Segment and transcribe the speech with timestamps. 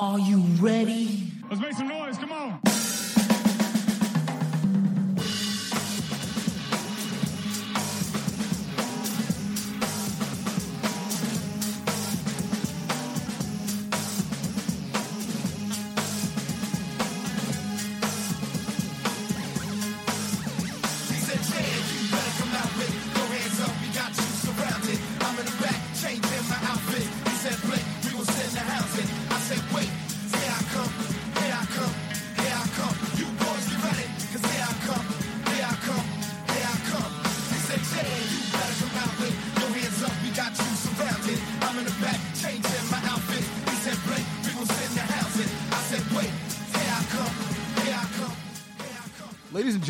[0.00, 1.30] Are you ready?
[1.48, 2.18] Let's make some noise.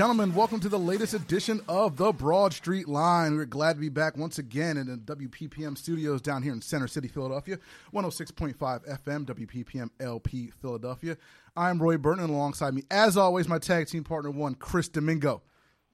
[0.05, 3.37] Gentlemen, welcome to the latest edition of the Broad Street Line.
[3.37, 6.87] We're glad to be back once again in the WPPM studios down here in Center
[6.87, 7.59] City, Philadelphia.
[7.95, 11.17] 106.5 FM, WPPM LP Philadelphia.
[11.57, 15.41] I'm Roy Burton, and alongside me, as always, my tag team partner one, Chris Domingo.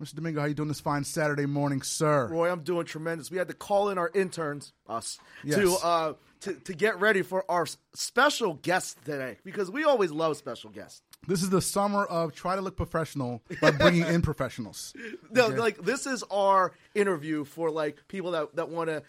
[0.02, 0.16] Mr.
[0.16, 2.26] Domingo, how you doing this fine Saturday morning, sir?
[2.26, 3.30] Roy, I'm doing tremendous.
[3.30, 5.58] We had to call in our interns, us, Yes.
[5.58, 10.36] to uh to, to get ready for our special guest today because we always love
[10.36, 11.02] special guests.
[11.28, 14.94] This is the summer of try to look professional by bringing in professionals.
[15.30, 15.58] No, Okay.
[15.58, 19.02] like this is our interview for like people that that want to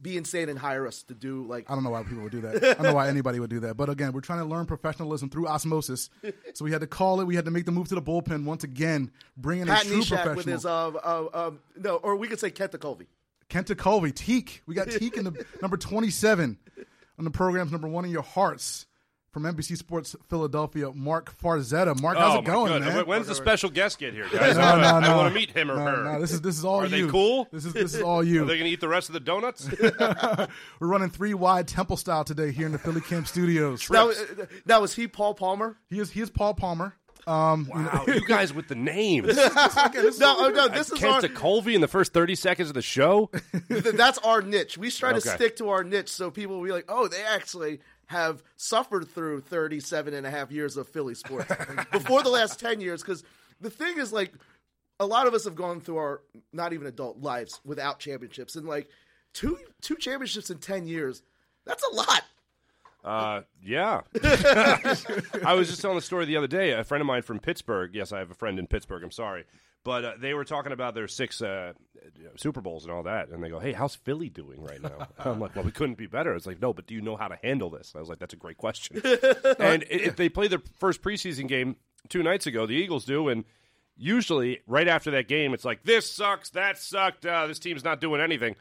[0.00, 2.40] be insane and hire us to do like I don't know why people would do
[2.40, 2.56] that.
[2.64, 3.76] I don't know why anybody would do that.
[3.76, 6.08] But again, we're trying to learn professionalism through osmosis.
[6.54, 7.26] So we had to call it.
[7.26, 9.88] We had to make the move to the bullpen once again, bring in Pat a
[9.88, 10.36] true Neshek professional.
[10.36, 13.06] with his uh, uh um no, or we could say Kenta Colby.
[13.50, 14.62] Kenta Colby, Teak.
[14.66, 16.58] We got Teak in the number 27
[17.18, 18.86] on the program's number one in your hearts
[19.32, 22.00] from NBC Sports Philadelphia, Marc Farzetta.
[22.00, 23.06] Marc, how's oh it going, my man?
[23.06, 24.56] When's the special guest get here, guys?
[24.56, 26.04] No, I wanna- no, I want to meet him or No, her.
[26.04, 27.06] no, this is this is all Are you.
[27.06, 27.46] they cool?
[27.52, 28.42] This is this is all you.
[28.42, 29.68] Are they going to eat the rest of the donuts?
[30.00, 30.48] We're
[30.88, 33.88] running three wide temple style today here in the Philly Camp Studios.
[33.88, 34.14] Now, uh,
[34.66, 35.76] now is he Paul Palmer?
[35.88, 36.94] He is he is Paul Palmer.
[37.26, 39.36] Um, you know- wow, you guys with the names.
[39.36, 42.82] No, oh, no, this is our Kenta Colby in the first 30 seconds of the
[42.82, 43.30] show?
[43.68, 44.78] that's our niche.
[44.78, 47.80] We try to stick to our niche so people will be like, oh, they actually
[48.06, 51.52] have suffered through 37 and a half years of Philly sports
[51.92, 53.02] before the last 10 years.
[53.02, 53.22] Because
[53.60, 54.32] the thing is, like,
[54.98, 58.56] a lot of us have gone through our not even adult lives without championships.
[58.56, 58.88] And, like,
[59.32, 61.22] two two championships in 10 years,
[61.64, 62.22] that's a lot.
[63.04, 64.02] Uh, yeah.
[64.22, 66.72] I was just telling a story the other day.
[66.72, 67.94] A friend of mine from Pittsburgh.
[67.94, 69.02] Yes, I have a friend in Pittsburgh.
[69.02, 69.44] I'm sorry,
[69.84, 71.72] but uh, they were talking about their six uh,
[72.36, 75.40] Super Bowls and all that, and they go, "Hey, how's Philly doing right now?" I'm
[75.40, 77.38] like, "Well, we couldn't be better." It's like, "No, but do you know how to
[77.42, 80.62] handle this?" I was like, "That's a great question." and i if they played their
[80.78, 81.76] first preseason game
[82.08, 83.44] two nights ago, the Eagles do, and
[83.96, 88.00] usually right after that game, it's like, "This sucks, that sucked, uh, this team's not
[88.00, 88.56] doing anything,"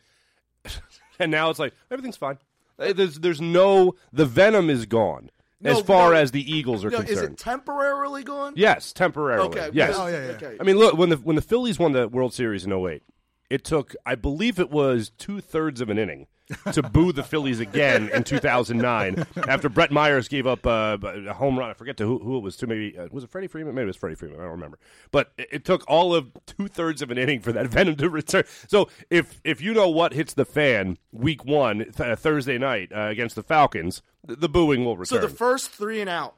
[1.20, 2.38] and now it's like everything's fine.
[2.80, 5.30] Uh, There's, there's no the venom is gone
[5.64, 6.16] as far no.
[6.16, 8.54] as the Eagles are No, is it temporarily gone?
[8.56, 9.48] yes, temporarily.
[9.50, 9.70] Okay.
[9.74, 9.96] Yes.
[9.98, 10.32] Oh, yeah, yeah.
[10.32, 10.58] Okay.
[10.60, 13.04] I mean, look when the when the Phillies won the World Series in 08,
[13.50, 16.28] it took I believe it was two thirds of an inning
[16.74, 21.60] to boo the Phillies again in 2009 after Brett Myers gave up uh, a home
[21.60, 21.70] run.
[21.70, 22.68] I forget to who, who it was to.
[22.68, 23.76] Maybe uh, was it Freddie Freeman?
[23.76, 24.40] Maybe it was Freddie Freeman.
[24.40, 24.80] I don't remember.
[25.12, 28.10] But it, it took all of two thirds of an inning for that venom to
[28.10, 28.44] return.
[28.68, 33.02] So if if you know what hits the fan week one th- Thursday night uh,
[33.02, 35.22] against the Falcons, the, the booing will return.
[35.22, 36.36] So the first three and out.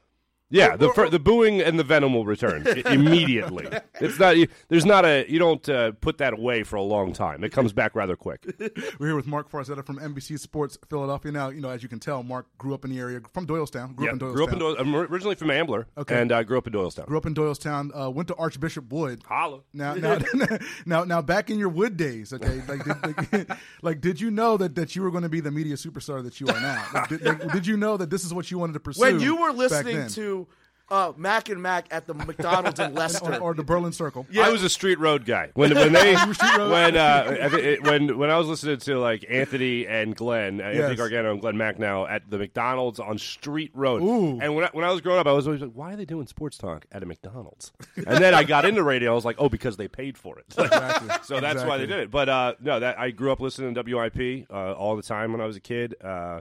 [0.52, 3.66] Yeah, the fir- the booing and the venom will return i- immediately.
[4.00, 7.12] It's not you- there's not a you don't uh, put that away for a long
[7.12, 7.42] time.
[7.42, 8.44] It comes back rather quick.
[9.00, 11.32] We're here with Marc Farzetta from NBC Sports Philadelphia.
[11.32, 13.96] Now, you know, as you can tell, Marc grew up in the area from Doylestown.
[13.96, 14.34] Grew Yeah, up in Doylestown.
[14.34, 16.20] grew up in Doyle- I'm originally from Ambler, Okay.
[16.20, 17.06] and I grew up in Doylestown.
[17.06, 17.90] Grew up in Doylestown.
[17.98, 19.22] Uh, went to Archbishop Wood.
[19.26, 19.60] Holla.
[19.72, 20.18] Now, now,
[20.86, 23.50] now, now, back in your Wood days, okay, like, did, like,
[23.82, 26.40] like, did you know that, that you were going to be the media superstar that
[26.40, 26.84] you are now?
[26.92, 29.00] Like, did, like, did you know that this is what you wanted to pursue?
[29.00, 30.08] When you were back listening then?
[30.10, 30.41] to
[30.92, 33.34] uh, Mac and Mac at the McDonald's in Leicester.
[33.36, 34.46] or, or the Berlin Circle, Yeah.
[34.46, 36.70] I was a street road guy when when they were street road?
[36.70, 40.64] when uh, I it- when when I was listening to like Anthony and Glen, uh,
[40.64, 40.96] Anthony Yes.
[40.98, 44.02] Gargano and Glen Macnow at the McDonald's on Street Road.
[44.02, 44.38] Ooh.
[44.40, 46.04] And when I, when I was growing up, I was always like, why are they
[46.04, 47.72] doing sports talk at a McDonald's?
[47.96, 49.12] And then I got into radio.
[49.12, 50.44] I was like, oh, because they paid for it.
[50.58, 51.08] Exactly.
[51.24, 52.10] So that's why they did it.
[52.10, 55.40] But uh, no, that I grew up listening to WIP uh, all the time when
[55.40, 55.94] I was a kid.
[56.02, 56.40] Uh,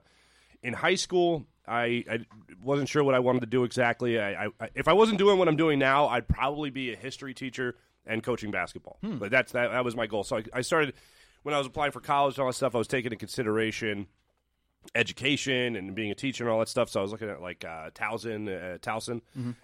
[0.64, 2.20] in high school, I, I
[2.62, 4.20] wasn't sure what I wanted to do exactly.
[4.20, 7.34] I, I, if I wasn't doing what I'm doing now, I'd probably be a history
[7.34, 7.76] teacher
[8.06, 8.98] and coaching basketball.
[9.02, 10.24] But that's that, that was my goal.
[10.24, 10.94] So I, I started
[11.44, 12.76] when I was applying for college and all that stuff.
[12.76, 14.08] I was taking into consideration
[14.96, 16.90] education and being a teacher and all that stuff.
[16.90, 19.22] So I was looking at like uh, Towson, uh, Towson,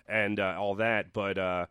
[0.08, 1.14] and uh, all that.
[1.14, 1.66] But uh,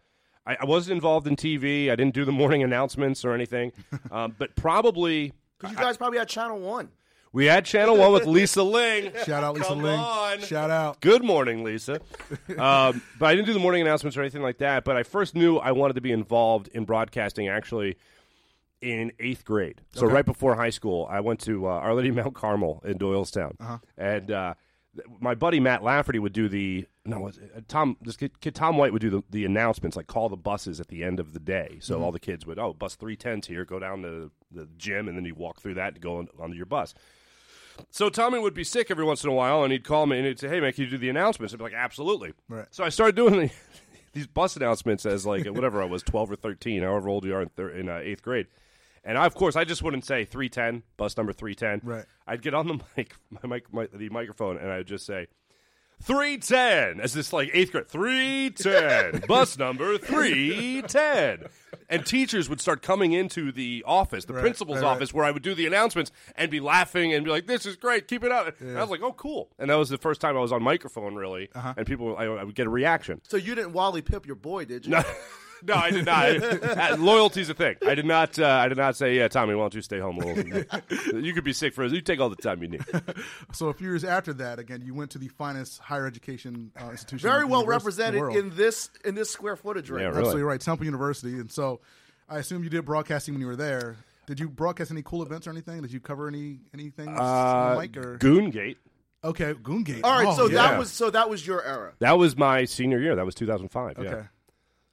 [0.46, 1.90] I, I wasn't involved in TV.
[1.90, 3.72] I didn't do the morning announcements or anything.
[4.10, 6.88] um, but probably Because you guys probably had Channel One.
[7.36, 9.12] We had Channel One with Lisa Ling.
[9.26, 10.00] Shout out Lisa Come Ling.
[10.00, 10.40] on.
[10.40, 11.02] Shout out.
[11.02, 12.00] Good morning, Lisa.
[12.56, 14.84] um, but I didn't do the morning announcements or anything like that.
[14.84, 17.98] But I first knew I wanted to be involved in broadcasting actually
[18.80, 19.82] in eighth grade.
[19.92, 23.80] So right before high school, I went to uh, Our Lady Mount Carmel in Doylestown,
[23.98, 24.54] and uh,
[25.20, 27.32] my buddy Matt Lafferty would do the no uh,
[27.68, 30.80] Tom this kid, kid Tom White would do the, the announcements like call the buses
[30.80, 31.76] at the end of the day.
[31.82, 35.06] So all the kids would oh bus three tens here, go down to the gym,
[35.06, 36.94] and then you walk through that and go on, onto your bus.
[37.90, 40.26] So Tommy would be sick every once in a while, and he'd call me and
[40.26, 42.66] he'd say, "Hey man, can you do the announcements?" I'd be like, "Absolutely." Right.
[42.70, 43.50] So I started doing the,
[44.12, 47.42] these bus announcements as like whatever I was, twelve or thirteen, however old you are
[47.42, 48.46] in, thir- in uh, eighth grade.
[49.04, 51.80] And I, of course, I just wouldn't say three ten, bus number three ten.
[51.84, 52.04] Right.
[52.26, 55.28] I'd get on the mic, my mic, my, the microphone, and I'd just say.
[56.02, 61.46] 310 as this like eighth grade 310 bus number 310
[61.88, 64.92] and teachers would start coming into the office the Right, principal's right, right.
[64.96, 67.76] office where i would do the announcements and be laughing and be like this is
[67.76, 70.20] great keep it up and i was like oh cool and that was the first
[70.20, 71.74] time i was on microphone really Uh-huh.
[71.76, 74.64] and people I, I would get a reaction So you didn't Wally Pipp your boy,
[74.66, 74.92] did you?
[74.92, 75.02] no,
[75.66, 76.26] no, I did not.
[76.42, 77.76] Uh, Loyalty's a thing.
[77.86, 78.38] I did not.
[78.38, 81.32] Uh, I did not say, "Yeah, Tommy, why don't you stay home a little?" you
[81.34, 81.92] could be sick for us.
[81.92, 82.84] You take all the time you need.
[83.52, 86.88] So a few years after that, again, you went to the finest higher education uh,
[86.90, 87.28] institution.
[87.28, 88.36] Very well univers- represented world.
[88.36, 90.18] in this in this square footage right Yeah, really.
[90.20, 91.32] Absolutely right, Temple University.
[91.34, 91.80] And so,
[92.28, 93.96] I assume you did broadcasting when you were there.
[94.26, 95.82] Did you broadcast any cool events or anything?
[95.82, 98.76] Did you cover any anything on Uh, the mic or Goongate.
[99.22, 100.00] okay, Goongate?
[100.02, 100.54] All right, Oh, so yeah.
[100.70, 101.92] that was so that was your era.
[102.00, 103.14] That was my senior year.
[103.14, 103.98] That was 2005.
[103.98, 104.08] okay.
[104.08, 104.22] Yeah.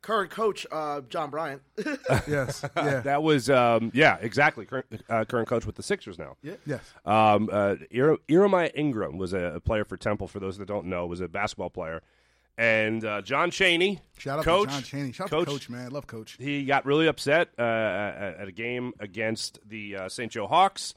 [0.04, 1.62] Current coach uh, John Bryant.
[2.28, 4.66] yes, yeah, That was um, yeah, exactly.
[4.66, 6.36] Current, uh, current coach with the Sixers now.
[6.44, 6.56] Yeah.
[6.66, 6.82] yes.
[7.06, 10.28] Um, uh, Ir- Ingram was a, a player for Temple.
[10.28, 12.02] For those that don't know, was a basketball player,
[12.58, 15.12] and uh, John Chaney, Shout out coach, to John Chaney.
[15.14, 15.90] Shout out to Coach, man.
[15.92, 16.36] Love Coach.
[16.38, 20.32] he got really upset uh, at at a game against the uh, St.
[20.32, 20.94] Joe Hawks.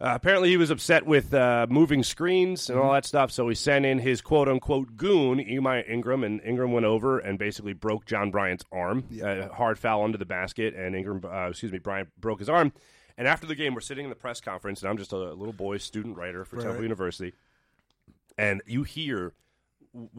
[0.00, 3.54] Uh, apparently, he was upset with uh, moving screens and all that stuff, so he
[3.54, 8.04] sent in his quote unquote goon, Imai Ingram, and Ingram went over and basically broke
[8.04, 9.04] John Bryant's arm.
[9.22, 12.72] Uh, hard foul under the basket, and Ingram, uh, excuse me, Bryant broke his arm.
[13.16, 15.52] And after the game, we're sitting in the press conference, and I'm just a little
[15.52, 16.82] boy student writer for Temple.
[16.82, 17.32] University,
[18.36, 19.32] and you hear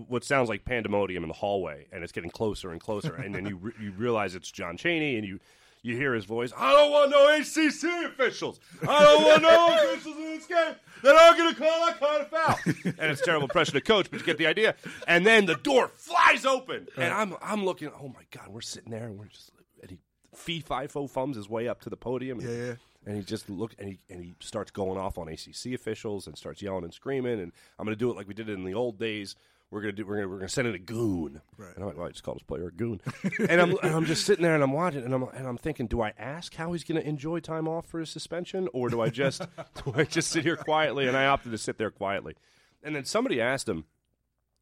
[0.07, 3.45] what sounds like pandemonium in the hallway, and it's getting closer and closer, and then
[3.45, 5.41] you re- you realize it's John Chaney, and you
[5.85, 6.51] you hear his voice.
[6.57, 8.59] I don't want no ACC officials.
[8.87, 12.21] I don't want no officials in this game that are going to call that kind
[12.21, 12.93] of foul.
[12.97, 14.75] and it's terrible pressure to coach, but you get the idea.
[15.07, 17.91] And then the door flies open, and I'm I'm looking.
[18.01, 19.51] Oh my god, we're sitting there, and we're just
[19.81, 19.99] and he
[20.33, 22.41] fee fi fo fums his way up to the podium.
[22.41, 22.73] Yeah, yeah.
[23.07, 26.35] And he just look and he and he starts going off on ACC officials and
[26.35, 27.39] starts yelling and screaming.
[27.39, 29.35] And I'm going to do it like we did it in the old days.
[29.75, 30.05] We're gonna do.
[30.05, 30.27] We're gonna.
[30.29, 31.41] We're gonna send in a goon.
[31.57, 31.75] Right.
[31.75, 33.01] And I'm like, well, I just called this player a goon.
[33.49, 35.87] and I'm and I'm just sitting there and I'm watching and I'm and I'm thinking,
[35.87, 39.09] do I ask how he's gonna enjoy time off for his suspension, or do I
[39.09, 39.41] just
[39.85, 41.07] do I just sit here quietly?
[41.07, 42.35] And I opted to sit there quietly.
[42.83, 43.83] And then somebody asked him.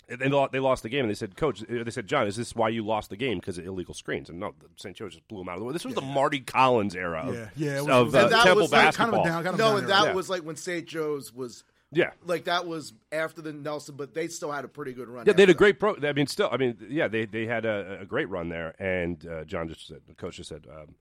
[0.10, 2.36] and They lo- they lost the game, and they said, "Coach," they said, "John, is
[2.36, 4.96] this why you lost the game because of illegal screens?" And no, St.
[4.96, 5.74] Joe just blew him out of the way.
[5.74, 8.62] This was the Marty Collins era of, Yeah, yeah, it was- of uh, that Temple
[8.64, 9.12] was like basketball.
[9.12, 9.88] kind of down, kind of no, and era.
[10.02, 10.14] that Yeah.
[10.14, 10.88] was like when St.
[10.88, 14.94] Joe's was yeah, like that was after the Nelson, but they still had a pretty
[14.94, 15.26] good run.
[15.26, 15.96] Yeah, they had a after great pro.
[16.02, 18.76] I mean, still, I mean, yeah, they they had a, a great run there.
[18.80, 20.96] And uh, John just said, the coach just said, um,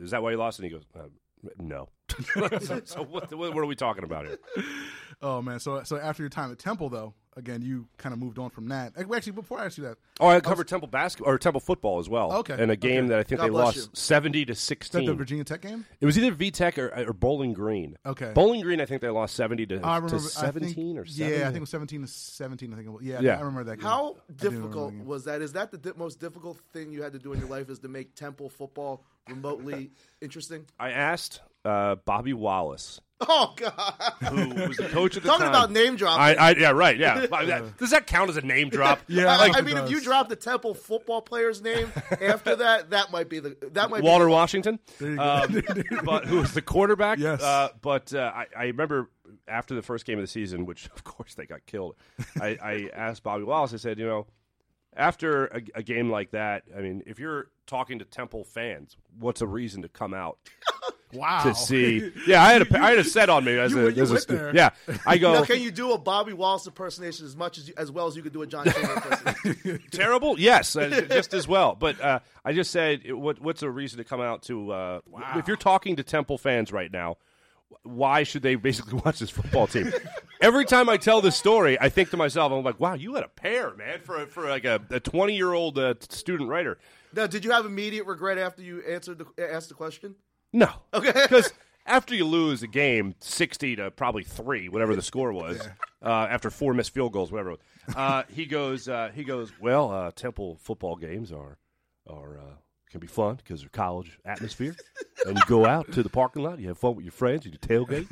[0.00, 1.08] "Is that why you lost?" And he goes, uh,
[1.58, 1.88] "No."
[2.60, 4.38] so, so what, what are we talking about here?
[5.20, 8.38] Oh man, so so after your time at Temple, though, again, you kind of moved
[8.38, 8.92] on from that.
[8.98, 12.08] Actually, before I ask you that, Oh, I covered Temple basketball or Temple football as
[12.08, 12.32] well.
[12.38, 13.08] Okay, in a game okay.
[13.10, 13.82] that I think God they lost you.
[13.94, 15.14] seventy to is that the.
[15.14, 15.86] Virginia Tech game?
[16.00, 17.96] It was either VTech or, or Bowling Green.
[18.04, 18.32] Okay.
[18.34, 18.80] Bowling Green.
[18.80, 21.38] I think they lost seventy to, remember to seventeen think, or 17.
[21.38, 22.72] yeah, I think it was seventeen to seventeen.
[22.72, 23.02] I think it was.
[23.02, 23.36] Yeah, Yeah.
[23.36, 23.76] I remember that.
[23.76, 23.84] Game.
[23.86, 25.06] How I difficult that game.
[25.06, 25.40] was that?
[25.40, 27.70] Is that the di- most difficult thing you had to do in your life?
[27.70, 30.66] Is to make Temple football remotely interesting?
[30.80, 33.72] I asked uh, Bobby Wallace, Oh God!
[34.30, 35.50] who was the coach at the Talking time.
[35.54, 36.20] about name dropping.
[36.22, 37.26] I, I, yeah, right, yeah.
[37.26, 39.00] That- Does that count as a name drop?
[39.08, 42.54] Yeah, I, like I it mean, if you drop the Temple football player's name after
[42.56, 45.22] that, that might be the that might Walter be Washington, you go.
[45.22, 45.62] um,
[46.04, 47.18] but who was the quarterback?
[47.18, 47.42] Yes.
[47.42, 49.10] Uh, but uh, I, I remember
[49.48, 51.96] after the first game of the season, which of course they got killed.
[52.40, 53.74] I, I asked Bobby Wallace.
[53.74, 54.26] I said, you know,
[54.98, 59.40] after a, a game like that, I mean, if you're talking to Temple fans, what's
[59.40, 60.38] a reason to come out
[61.14, 61.42] Wow.
[61.44, 62.12] to see?
[62.26, 64.10] Yeah, I had a I had a set on me as You a, you as
[64.10, 64.54] a went stu- there.
[64.54, 64.70] yeah.
[65.06, 67.90] I go Now, can you do a Bobby Wallace impersonation as much as you, as
[67.90, 69.80] well as you could do a John Chaney impersonation?
[69.90, 70.38] terrible.
[70.38, 71.74] Yes, uh, just as well.
[71.78, 74.70] But uh, I just said, what, what's a reason to come out to?
[74.72, 75.00] Uh,
[75.36, 77.16] If you're talking to Temple fans right now,
[77.82, 79.92] why should they basically watch this football team?
[80.40, 83.24] Every time I tell this story, I think to myself, I'm like, wow, you had
[83.24, 86.78] a pair, man, for a, for like a 20 year old uh, student writer.
[87.14, 90.14] now, did you have immediate regret after you answered the, asked the question?
[90.52, 91.12] No, Okay.
[91.22, 91.52] because
[91.86, 95.58] after you lose a game, sixty to probably three, whatever the score was,
[96.02, 97.56] uh, after four missed field goals, whatever.
[97.96, 99.50] Uh, he goes, uh, he goes.
[99.60, 101.58] Well, uh, Temple football games are
[102.06, 102.54] are uh,
[102.90, 104.74] can be fun because they're college atmosphere,
[105.26, 107.52] and you go out to the parking lot, you have fun with your friends, you
[107.52, 108.08] tailgate,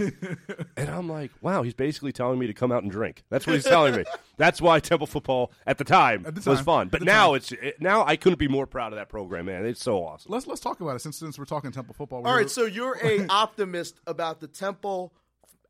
[0.76, 3.22] and I'm like, wow, he's basically telling me to come out and drink.
[3.30, 4.04] That's what he's telling me.
[4.36, 7.36] That's why Temple football at the time, At the was fun, but now time.
[7.36, 9.64] it's it, now I couldn't be more proud of that program, man.
[9.64, 10.30] It's so awesome.
[10.32, 12.22] Let's let's talk about it since since we're talking Temple football.
[12.22, 15.12] we All were- right, so you're a optimist about the Temple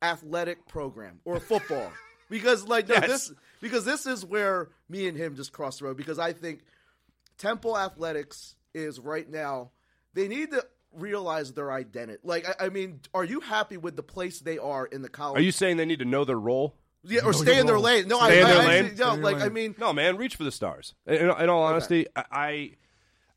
[0.01, 1.91] athletic program or football
[2.29, 3.07] because like no, Yes.
[3.07, 6.59] this because this is where me and him just cross the road because I think
[7.37, 9.71] Temple athletics is right now
[10.13, 12.19] they need to realize their identity.
[12.23, 15.39] Like I, I mean, are you happy with the place they are in the college?
[15.39, 16.75] Are you saying they need to know their role?
[17.03, 17.83] yeah, or Know stay your in their role.
[17.83, 18.07] lane?
[18.07, 18.85] No, Stay I, in their I, lane?
[18.85, 20.93] I, no, Stay in your like I mean, No, man, reach for the stars.
[21.05, 22.71] In, in all honesty, I,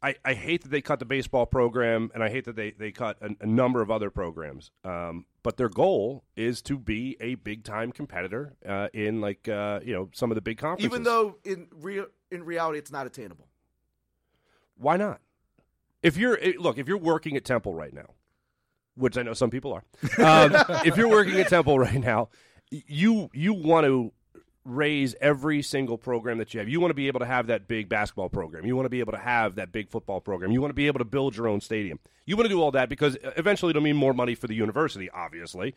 [0.03, 2.91] I I hate that they cut the baseball program, and I hate that they they
[2.91, 4.71] cut a, a number of other programs.
[4.83, 9.81] Um, but their goal is to be a big time competitor uh, in like uh,
[9.85, 10.87] you know some of the big conferences.
[10.87, 13.49] even though in real in reality it's not attainable.
[14.77, 15.21] why not?
[16.03, 18.15] If you're eh, look, if you're working at Temple right now,
[18.95, 19.85] which I know some people are,
[20.19, 20.53] um,
[20.85, 22.29] if you're working at Temple right now,
[22.71, 24.13] you you want to
[24.65, 26.69] raise every single program that you have.
[26.69, 28.67] You want to be able to have that big basketball program.
[28.67, 30.53] You want to be able to have that big football program.
[30.53, 31.99] You want to be able to build your own stadium.
[32.27, 34.55] You want to do all that because uh, eventually it'll mean more money for the
[34.55, 35.75] university, obviously.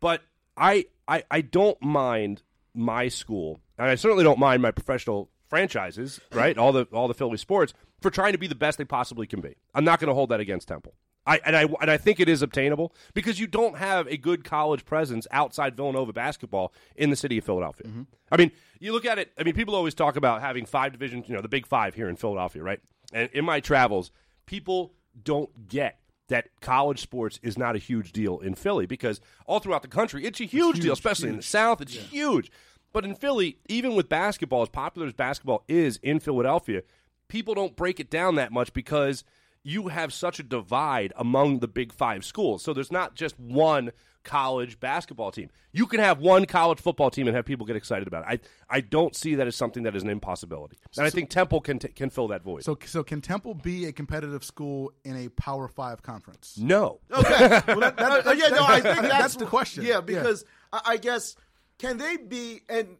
[0.00, 0.22] But
[0.56, 2.42] I, I, I don't mind
[2.74, 6.56] my school, and I certainly don't mind my professional franchises, right?
[6.56, 9.40] all the all the Philly sports for trying to be the best they possibly can
[9.40, 9.56] be.
[9.74, 10.94] I'm not going to hold that against Temple.
[11.26, 14.44] I and I and I think it is obtainable because you don't have a good
[14.44, 17.86] college presence outside Villanova basketball in the city of Philadelphia.
[18.32, 18.50] I mean,
[18.80, 19.32] you look at it.
[19.38, 22.08] I mean, people always talk about having five divisions, you know, the Big Five here
[22.08, 22.80] in Philadelphia, right?
[23.12, 24.10] And in my travels,
[24.46, 29.60] people don't get that college sports is not a huge deal in Philly because all
[29.60, 31.80] throughout the country it's a huge, deal, especially in the South.
[31.80, 32.50] It's huge.
[32.92, 36.82] But in Philly, even with basketball, as popular as basketball is in Philadelphia,
[37.28, 39.24] people don't break it down that much because
[39.62, 42.62] you have such a divide among the big five schools.
[42.62, 43.92] So there's not just one
[44.24, 45.48] college basketball team.
[45.72, 48.40] You can have one college football team and have people get excited about it.
[48.70, 50.76] I I don't see that as something that is an impossibility.
[50.96, 52.64] And I think Temple can t- can fill that void.
[52.64, 56.56] So so can Temple be a competitive school in a Power Five conference?
[56.58, 57.00] no.
[57.10, 57.60] Okay.
[57.68, 59.84] Well, that- that- Uh, that- yeah, no, I think that's, that's, the question.
[59.84, 61.36] Yeah, because I, I guess
[61.78, 62.96] can they be and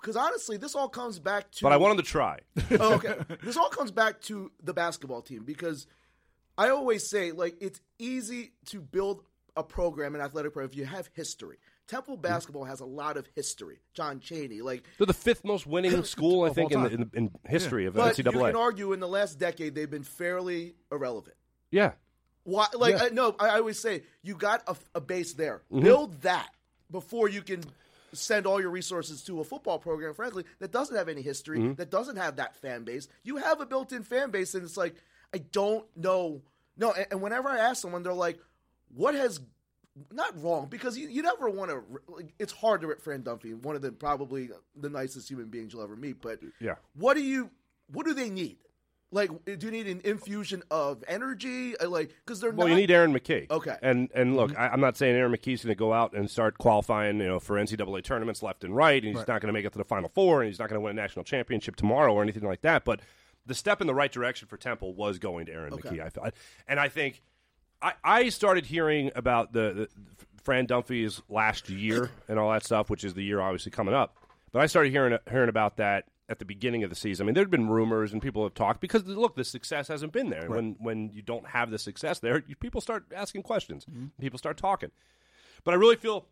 [0.00, 1.62] because honestly, this all comes back to.
[1.62, 2.40] But I want them to try.
[2.72, 5.86] oh, okay, this all comes back to the basketball team because
[6.58, 9.22] I always say like it's easy to build
[9.56, 11.58] a program, an athletic program, if you have history.
[11.88, 13.80] Temple basketball has a lot of history.
[13.92, 17.30] John Chaney, like, They're the fifth most winning school, I think, in, the, in, in
[17.46, 21.36] history of but you can argue in the last decade they've been fairly irrelevant.
[21.70, 21.92] yeah.
[22.44, 22.66] Why?
[22.74, 23.04] Like, Yeah.
[23.04, 25.62] I, no, I always say you got a, a base there.
[25.70, 25.84] Mm-hmm.
[25.84, 26.48] Build that
[26.90, 27.62] before you can
[28.12, 30.14] send all your resources to a football program.
[30.14, 31.58] Frankly, that doesn't have any history.
[31.58, 31.74] Mm-hmm.
[31.74, 33.08] That doesn't have that fan base.
[33.22, 34.94] You have a built-in fan base, and it's like
[35.34, 36.42] I don't know.
[36.76, 38.38] No, and, and whenever I ask someone, they're like,
[38.94, 39.40] "What has?"
[40.10, 41.82] Not wrong because you, you never want to.
[42.08, 45.74] Like, it's hard to rip Fran Dunphy, one of the probably the nicest human beings
[45.74, 46.22] you'll ever meet.
[46.22, 46.76] But Yeah.
[46.94, 47.50] what do you?
[47.92, 48.56] What do they need?
[49.14, 51.76] Like, do you need an infusion of energy?
[51.78, 52.74] Uh, Like, because they're Well, not.
[52.74, 53.50] you need Aaron McKie.
[53.50, 53.76] Okay.
[53.82, 56.56] And and look, I, I'm not saying Aaron McKie's going to go out and start
[56.58, 59.64] qualifying, you know, for NCAA tournaments left and right, and he's not going to make
[59.66, 62.12] it to the Final Four, and he's not going to win a national championship tomorrow
[62.14, 62.84] or anything like that.
[62.84, 63.00] But
[63.44, 65.90] the step in the right direction for Temple was going to Aaron Okay.
[65.90, 66.00] McKie.
[66.04, 66.34] I thought,
[66.66, 67.20] and I think
[67.82, 69.88] I, I started hearing about the, the
[70.42, 74.16] Fran Dunphy's last year and all that stuff, which is the year obviously coming up.
[74.52, 77.24] But I started hearing hearing about that at the beginning of the season.
[77.24, 80.30] I mean, there'd been rumors and people have talked because look, the success hasn't been
[80.30, 80.48] there.
[80.56, 83.84] When when you don't have the success there, you, people start asking questions.
[84.20, 84.90] People start talking.
[85.62, 86.26] But I really feel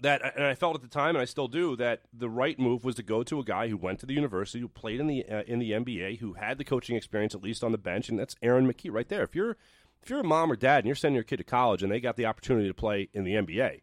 [0.00, 2.84] that, and I felt at the time, and I still do, that the right move
[2.84, 5.24] was to go to a guy who went to the university, who played in the
[5.26, 8.18] uh, in the NBA, who had the coaching experience at least on the bench, and
[8.18, 9.22] that's Aaron McKie right there.
[9.22, 9.56] If you're
[10.02, 11.98] if you're a mom or dad and you're sending your kid to college and they
[11.98, 13.80] got the opportunity to play in the NBA,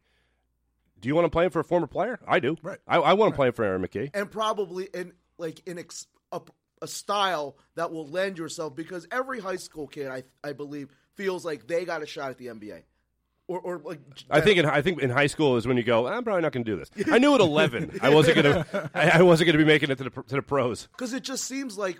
[1.05, 2.19] do you want to play him for a former player?
[2.27, 2.57] I do.
[2.63, 2.79] Right.
[2.87, 4.09] I, I want to play him for Aaron McKie.
[4.15, 6.41] and probably in like in ex- a,
[6.81, 11.45] a style that will lend yourself because every high school kid, I I believe, feels
[11.45, 12.81] like they got a shot at the NBA.
[13.47, 13.99] Or, or like
[14.31, 16.07] I think in I think in high school is when you go.
[16.07, 16.89] I'm probably not going to do this.
[17.11, 19.91] I knew at 11 I wasn't going to I, I wasn't going to be making
[19.91, 20.87] it to the to the pros.
[20.87, 21.99] because it just seems like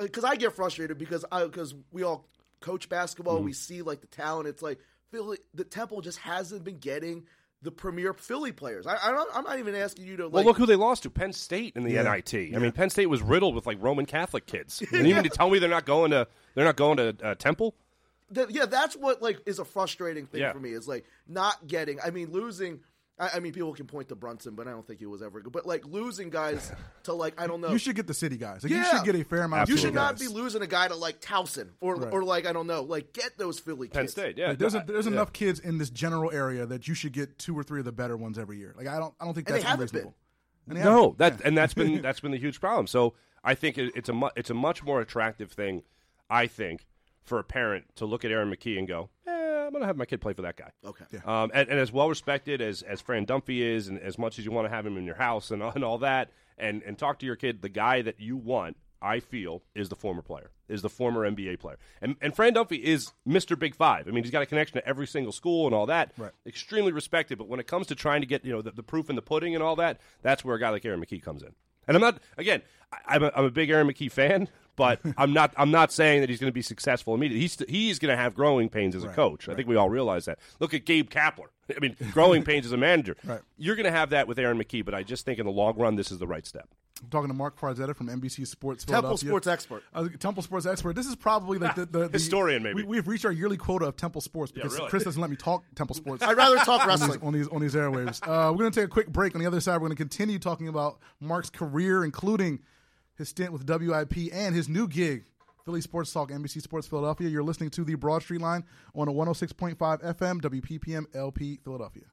[0.00, 2.28] because I get frustrated because I because we all
[2.60, 3.44] coach basketball, Mm-hmm.
[3.46, 4.46] we see like the talent.
[4.48, 4.78] It's like
[5.10, 7.24] Philly, the Temple just hasn't been getting
[7.64, 8.86] the premier Philly players.
[8.86, 8.96] I,
[9.34, 11.82] I'm not even asking you to Well, look who they lost to Penn State in
[11.82, 12.02] the Yeah.
[12.02, 12.34] NIT.
[12.54, 14.82] I mean, Penn State was riddled with like Roman Catholic kids.
[14.92, 17.74] And even to tell me they're not going to they're not going to uh, Temple.
[18.48, 20.52] Yeah, that's what like is a frustrating thing Yeah.
[20.52, 21.98] for me is like not getting.
[22.00, 22.80] I mean, losing.
[23.18, 25.40] I, I mean, people can point to Brunson, but I don't think he was ever
[25.40, 25.52] good.
[25.52, 26.72] But like losing guys
[27.04, 27.70] to like I don't know.
[27.70, 28.62] You should get the city guys.
[28.64, 28.90] Like, You Yeah.
[28.90, 29.68] should get a fair amount.
[29.68, 30.28] You of should city not guys.
[30.28, 32.12] be losing a guy to like Towson or Right.
[32.12, 34.12] or like I don't know, like get those Philly Penn kids.
[34.12, 34.48] State, yeah.
[34.48, 35.12] Like, there's a, there's yeah.
[35.12, 37.92] enough kids in this general area that you should get two or three of the
[37.92, 38.74] better ones every year.
[38.76, 40.16] Like I don't I don't think And they that's haven't unreasonable.
[40.66, 41.18] And they No, haven't.
[41.18, 42.86] that and that's been that's been the huge problem.
[42.88, 45.82] So I think it, it's a mu- it's a much more attractive thing,
[46.28, 46.86] I think,
[47.22, 49.30] for a parent to look at Aaron McKie and go, eh,
[49.64, 50.70] I'm going to have my kid play for that guy.
[50.84, 51.04] Okay.
[51.24, 54.44] Um, and, and as well respected as as Fran Dunphy is, and as much as
[54.44, 57.18] you want to have him in your house and, and all that, and and talk
[57.20, 60.82] to your kid, the guy that you want, I feel, is the former player, is
[60.82, 63.58] the former NBA player, and and Fran Dunphy is Mr.
[63.58, 64.08] Big Five.
[64.08, 66.12] I mean, he's got a connection to every single school and all that.
[66.16, 66.32] Right.
[66.46, 69.10] Extremely respected, but when it comes to trying to get you know the, the proof
[69.10, 71.54] in the pudding and all that, that's where a guy like Aaron McKie comes in.
[71.86, 74.48] And I'm not again, I, I'm a, I'm a big Aaron McKie fan.
[74.76, 75.52] But I'm not.
[75.56, 77.40] I'm not saying that he's going to be successful immediately.
[77.40, 79.48] He's he's going to have growing pains as a coach.
[79.48, 80.38] I think we all realize that.
[80.60, 81.48] Look at Gabe Kapler.
[81.76, 83.16] I mean, growing pains as a manager.
[83.24, 83.40] Right.
[83.56, 85.76] You're going to have that with Aaron McKie, but I just think in the long
[85.76, 86.68] run, this is the right step.
[87.02, 88.84] I'm talking to Marc Farzetta from NBC Sports.
[88.84, 89.82] Temple sports expert.
[89.92, 90.94] Uh, Temple Sports expert.
[90.94, 92.82] This is probably like the, the, the Historian, maybe.
[92.82, 94.88] We, we've reached our yearly quota of Temple Sports because really.
[94.88, 96.22] Chris doesn't let me talk Temple Sports.
[96.22, 97.20] I'd rather talk on these, wrestling.
[97.22, 98.22] on these on these airwaves.
[98.22, 99.34] Uh, we're going to take a quick break.
[99.34, 102.60] On the other side, we're going to continue talking about Marc's career, including
[103.16, 105.24] his stint with WIP and his new gig,
[105.64, 107.28] Philly Sports Talk, NBC Sports Philadelphia.
[107.28, 112.04] You're listening to the Broad Street Line on a 106.5 FM, WPPM LP Philadelphia.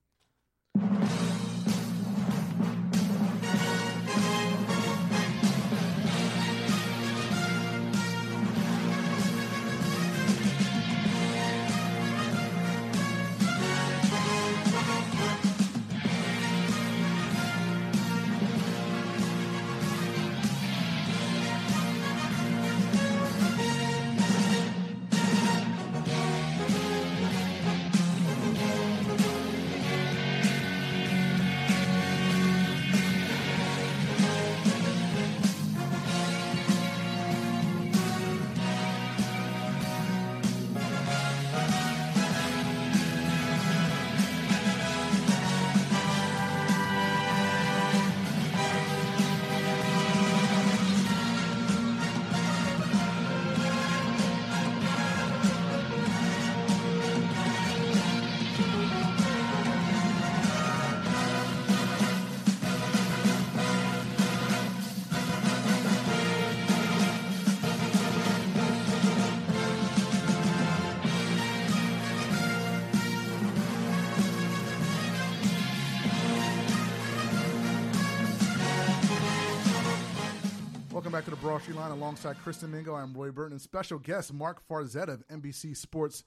[81.12, 82.96] Welcome back to the Broad Street Line alongside Chris Domingo.
[82.96, 86.24] I'm Roy Burton and special guest Marc Farzetta of NBC Sports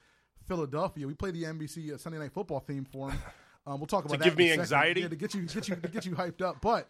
[0.46, 1.06] Philadelphia.
[1.06, 3.18] We play the NBC uh, Sunday Night Football theme for him.
[3.66, 5.00] Um, we'll talk about that give me anxiety?
[5.00, 6.60] Yeah, to get you get you to get you hyped up.
[6.60, 6.86] But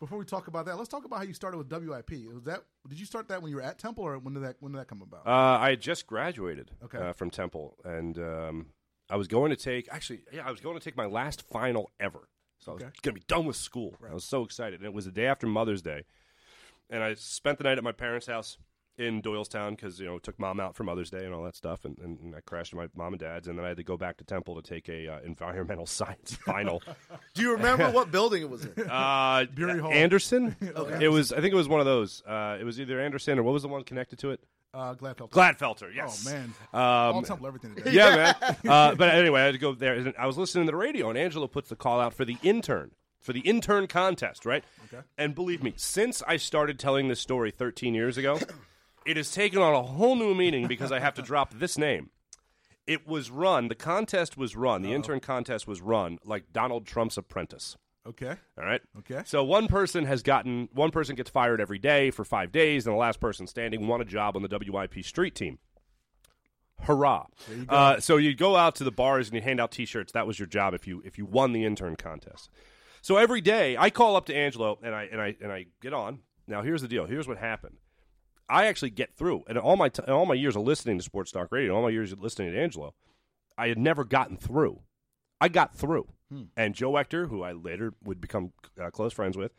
[0.00, 2.12] before we talk about that, let's talk about how you started with WIP.
[2.32, 4.56] Was that did you start that when you were at Temple, or when did that
[4.60, 5.26] when did that come about?
[5.26, 6.96] Uh, I had just graduated Okay.
[6.96, 8.66] uh, from Temple, and um,
[9.10, 11.90] I was going to take actually, yeah, I was going to take my last final
[12.00, 12.30] ever.
[12.58, 13.94] So I was going to be done with school.
[14.10, 16.04] I was so excited, and it was the day after Mother's Day,
[16.90, 18.58] and I spent the night at my parents' house
[18.96, 21.84] in Doylestown because you know took mom out for Mother's Day and all that stuff,
[21.84, 23.82] and, and, and I crashed at my mom and dad's, and then I had to
[23.82, 26.80] go back to Temple to take a uh, environmental science final.
[27.34, 28.72] Do you remember what building it was in?
[28.90, 29.90] Uh, Beury Hall.
[29.92, 30.54] Anderson.
[31.00, 31.32] It was.
[31.32, 32.22] I think it was one of those.
[32.26, 34.40] Uh, it was either Anderson or what was the one connected to it?
[34.72, 35.30] Uh, Gladfelter.
[35.30, 35.94] Gladfelter.
[35.94, 36.26] Yes.
[36.26, 36.80] Oh man, Um,
[37.16, 37.92] all Temple everything today.
[37.92, 38.56] yeah, man.
[38.66, 39.94] Uh, but anyway, I had to go there.
[39.94, 42.36] And I was listening to the radio, and Angelo puts the call out for the
[42.42, 42.90] intern,
[43.24, 44.62] for the intern contest, right?
[44.84, 45.02] Okay.
[45.16, 48.38] And believe me, since I started telling this story 13 years ago,
[49.06, 52.10] it has taken on a whole new meaning because I have to drop this name.
[52.86, 57.16] It was run, the contest was run, the intern contest was run like Donald Trump's
[57.16, 57.78] apprentice.
[58.06, 58.36] Okay.
[58.58, 58.82] All right.
[58.98, 59.22] Okay.
[59.24, 62.94] So one person has gotten one person gets fired every day for five days, and
[62.94, 65.58] the last person standing won a job on the WIP street team.
[66.82, 67.24] Hurrah!
[67.66, 70.12] Uh, so you go out to the bars and you hand out T-shirts.
[70.12, 72.50] That was your job if you if you won the intern contest.
[73.04, 75.92] So every day I call up to Angelo and I and I and I get
[75.92, 76.20] on.
[76.48, 77.04] Now here's the deal.
[77.04, 77.76] Here's what happened.
[78.48, 79.44] I actually get through.
[79.46, 81.90] And all my t- all my years of listening to sports talk radio, all my
[81.90, 82.94] years of listening to Angelo,
[83.58, 84.80] I had never gotten through.
[85.38, 86.08] I got through.
[86.56, 89.52] And Joe Ector, who I later would become uh, close friends with,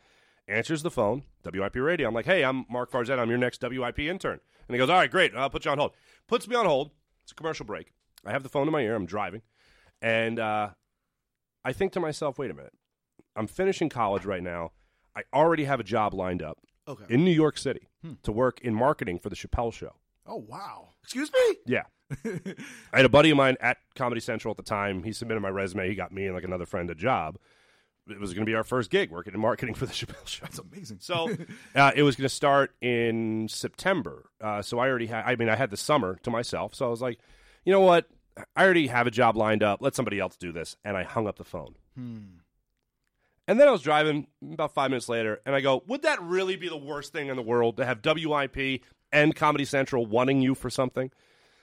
[0.48, 2.08] answers the phone, WIP radio.
[2.08, 3.20] I'm like, hey, I'm Marc Farzetta.
[3.20, 4.40] I'm your next WIP intern.
[4.66, 5.36] And he goes, all right, great.
[5.36, 5.92] I'll put you on hold.
[6.26, 6.90] Puts me on hold.
[7.22, 7.92] It's a commercial break.
[8.24, 8.96] I have the phone in my ear.
[8.96, 9.42] I'm driving.
[10.02, 10.70] And uh,
[11.64, 12.72] I think to myself, wait a minute.
[13.36, 14.72] I'm finishing college right now.
[15.14, 17.04] I already have a job lined up Okay.
[17.08, 17.88] in New York City
[18.22, 19.94] to work in marketing for the Chappelle Show.
[20.26, 20.88] Oh wow.
[21.02, 21.56] Excuse me.
[21.66, 21.82] Yeah.
[22.24, 25.02] I had a buddy of mine at Comedy Central at the time.
[25.02, 25.88] He submitted my resume.
[25.88, 27.38] He got me and like another friend a job.
[28.08, 30.42] It was going to be our first gig working in marketing for the Chappelle Show.
[30.44, 30.98] That's amazing.
[31.00, 31.28] So
[31.74, 34.30] uh, it was going to start in September.
[34.40, 36.74] Uh, so I already had, I mean, I had the summer to myself.
[36.74, 37.18] So I was like,
[37.64, 38.06] you know what?
[38.54, 39.82] I already have a job lined up.
[39.82, 40.76] Let somebody else do this.
[40.84, 41.74] And I hung up the phone.
[43.48, 46.56] And then I was driving about five minutes later, and I go, would that really
[46.56, 48.82] be the worst thing in the world to have WIP
[49.12, 51.10] and Comedy Central wanting you for something?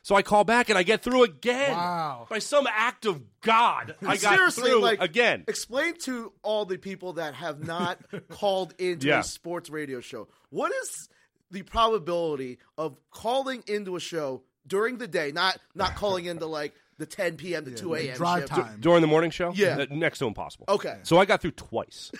[0.02, 1.72] So I call back and I get through again.
[1.72, 2.28] Wow.
[2.30, 5.46] By some act of God, I got Seriously, through like again.
[5.48, 9.22] Explain to all the people that have not called into Yeah.
[9.22, 10.28] a sports radio show.
[10.50, 11.08] What is
[11.52, 16.74] the probability of calling into a show during the day, not not calling into like
[17.04, 17.66] the 10 p.m.
[17.66, 18.16] to 2 a.m.
[18.16, 18.54] Drive shift?
[18.54, 18.78] time.
[18.80, 19.52] During the morning show?
[19.54, 19.80] Yeah.
[19.80, 20.66] Uh, next to impossible.
[20.70, 21.00] Okay.
[21.04, 22.12] So I got through twice.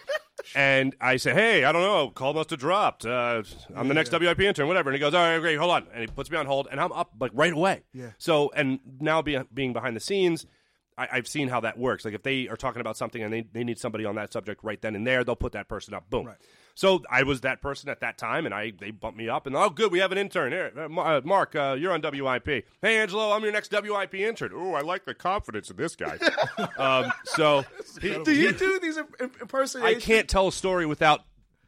[0.54, 2.10] and I said, hey, I don't know.
[2.10, 3.04] Call must have dropped.
[3.04, 3.42] Uh,
[3.74, 4.90] I'm the next WIP intern, whatever.
[4.90, 5.86] And he goes, all right, great, hold on.
[5.92, 7.82] And he puts me on hold, and I'm up like right away.
[7.92, 8.10] Yeah.
[8.18, 10.46] So, and now be, being behind the scenes,
[10.96, 12.04] I, I've seen how that works.
[12.04, 14.62] Like if they are talking about something and they, they need somebody on that subject
[14.64, 16.08] right then and there, they'll put that person up.
[16.10, 16.26] Boom.
[16.26, 16.36] Right.
[16.80, 19.54] So I was that person at that time, and I they bumped me up, and
[19.54, 20.72] oh, good, we have an intern here.
[20.74, 22.46] Uh, uh, Marc, uh, you're on WIP.
[22.80, 24.52] Hey, Angelo, I'm your next WIP intern.
[24.54, 26.18] Oh, I like the confidence of this guy.
[26.78, 27.66] um, so
[28.00, 29.30] he- Do you do these im- im-
[29.82, 31.20] I can't tell a story without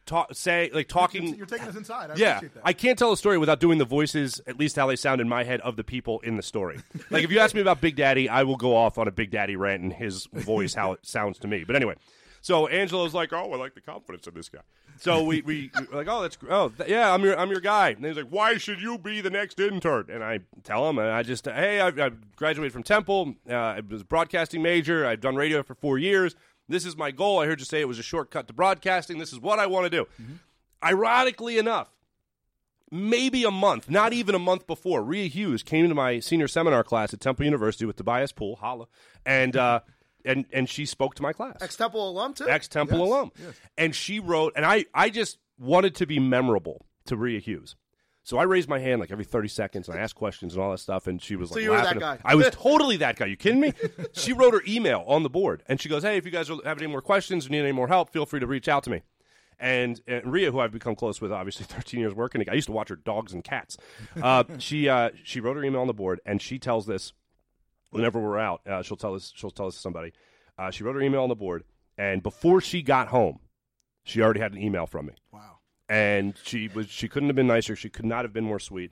[0.07, 1.35] ta- say like talking.
[1.35, 2.09] You're taking us inside.
[2.09, 2.63] I yeah, appreciate that.
[2.65, 5.29] I can't tell a story without doing the voices, at least how they sound in
[5.29, 6.79] my head of the people in the story.
[7.11, 9.29] like if you ask me about Big Daddy, I will go off on a Big
[9.29, 11.65] Daddy rant in his voice, how it sounds to me.
[11.65, 11.97] But anyway,
[12.43, 14.59] so Angelo's like, "Oh, I like the confidence of this guy."
[14.99, 17.91] So we we we're like, "Oh, that's oh th- yeah, I'm your I'm your guy."
[17.91, 21.07] And he's like, "Why should you be the next intern?" And I tell him, and
[21.07, 23.35] I just, "Hey, I, I graduated from Temple.
[23.49, 25.05] Uh, I was a broadcasting major.
[25.05, 26.35] I've done radio for four years."
[26.67, 27.39] This is my goal.
[27.39, 29.19] I heard you say it was a shortcut to broadcasting.
[29.19, 30.07] This is what I want to do.
[30.83, 31.89] Ironically enough,
[32.91, 36.83] maybe a month, not even a month before, Rhea Hughes came to my senior seminar
[36.83, 38.87] class at Temple University with Tobias Poole, holla,
[39.25, 39.79] and uh,
[40.25, 42.47] and and she spoke to my class, Ex Temple alum too.
[42.47, 43.53] ex Temple Yes, alum, yes.
[43.77, 47.75] and she wrote, and I I just wanted to be memorable to Rhea Hughes.
[48.25, 50.71] So I raised my hand like every 30 seconds and I asked questions and all
[50.71, 51.07] that stuff.
[51.07, 52.17] And she was like, you were that guy.
[52.23, 53.25] I was totally that guy.
[53.25, 53.73] You kidding me?
[54.13, 56.77] she wrote her email on the board and she goes, Hey, if you guys have
[56.77, 59.01] any more questions or need any more help, feel free to reach out to me.
[59.59, 62.71] And, and Rhea, who I've become close with, obviously 13 years working, I used to
[62.71, 63.77] watch her dogs and cats.
[64.21, 67.11] Uh, she uh, she wrote her email on the board and she tells this
[67.93, 68.61] whenever we're out.
[68.67, 70.13] Uh, she'll tell us she'll tell us somebody.
[70.57, 71.63] Uh, she wrote her email on the board
[71.97, 73.39] and before she got home,
[74.03, 75.59] she already had an email from me Wow.
[75.89, 77.75] and she was she couldn't have been nicer.
[77.75, 78.91] She could not have been more sweet.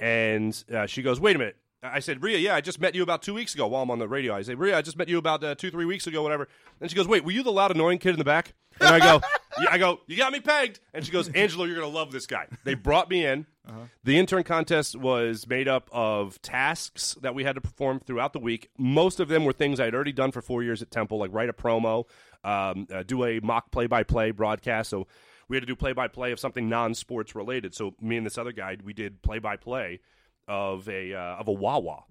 [0.00, 3.02] And uh, she goes, "Wait a minute." I said, "Rhea, yeah, I just met you
[3.02, 5.08] about two weeks ago while I'm on the radio." I said, "Rhea, I just met
[5.08, 6.48] you about uh, two, three weeks ago, whatever."
[6.80, 8.98] And she goes, "Wait, were you the loud, annoying kid in the back?" And I
[8.98, 9.20] go,
[9.60, 12.26] yeah, "I go, you got me pegged." And she goes, "Angelo, you're gonna love this
[12.26, 13.46] guy." They brought me in.
[14.02, 18.38] The intern contest was made up of tasks that we had to perform throughout the
[18.38, 18.70] week.
[18.78, 21.32] Most of them were things I had already done for four years at Temple, like
[21.34, 22.04] write a promo,
[22.44, 24.88] um, uh, do a mock play-by-play broadcast.
[24.88, 25.06] So
[25.48, 27.74] we had to do play-by-play of something non-sports related.
[27.74, 30.00] So me and this other guy, we did play-by-play
[30.48, 32.04] of a uh, of a Wawa.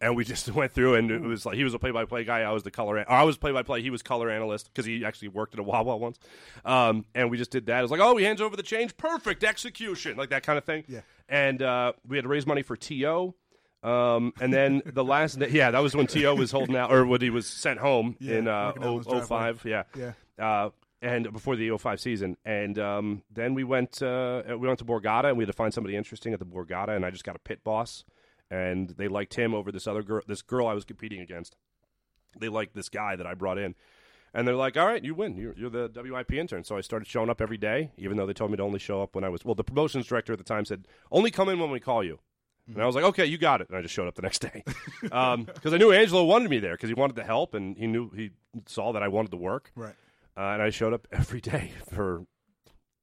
[0.00, 2.40] And we just went through, and it was like he was a play-by-play guy.
[2.40, 2.98] I was the color.
[2.98, 3.82] Or I was play-by-play.
[3.82, 6.18] He was color analyst because he actually worked at a Wawa once.
[6.64, 7.78] Um, and we just did that.
[7.78, 10.64] It was like, oh, he hands over the change, perfect execution, like that kind of
[10.64, 10.84] thing.
[10.88, 11.00] Yeah.
[11.28, 13.34] And uh, we had to raise money for To.
[13.82, 16.34] Um, and then the last, yeah, that was when T.O.
[16.34, 18.98] was holding out, or when he was sent home Yeah, in uh, working out in
[18.98, 19.62] his 0- 05.
[19.64, 19.82] Yeah.
[19.96, 20.12] Yeah.
[20.38, 20.70] Uh,
[21.00, 25.24] and before the 05 season, and um, then we went uh, we went to Borgata,
[25.24, 27.40] and we had to find somebody interesting at the Borgata, and I just got a
[27.40, 28.04] pit boss,
[28.50, 31.56] and they liked him over this other girl, this girl I was competing against.
[32.38, 33.74] They liked this guy that I brought in,
[34.34, 35.36] and they're like, "All right, you win.
[35.36, 38.32] You're, you're the WIP intern." So I started showing up every day, even though they
[38.34, 39.44] told me to only show up when I was.
[39.44, 42.18] Well, the promotions director at the time said, "Only come in when we call you."
[42.74, 43.68] And I was like, okay, you got it.
[43.70, 44.62] And I just showed up the next day.
[45.46, 48.10] Because I knew Angelo wanted me there because he wanted to help and he knew
[48.10, 48.32] he
[48.66, 49.72] saw that I wanted to work.
[49.74, 49.94] Right.
[50.38, 52.24] Uh, and I showed up every day for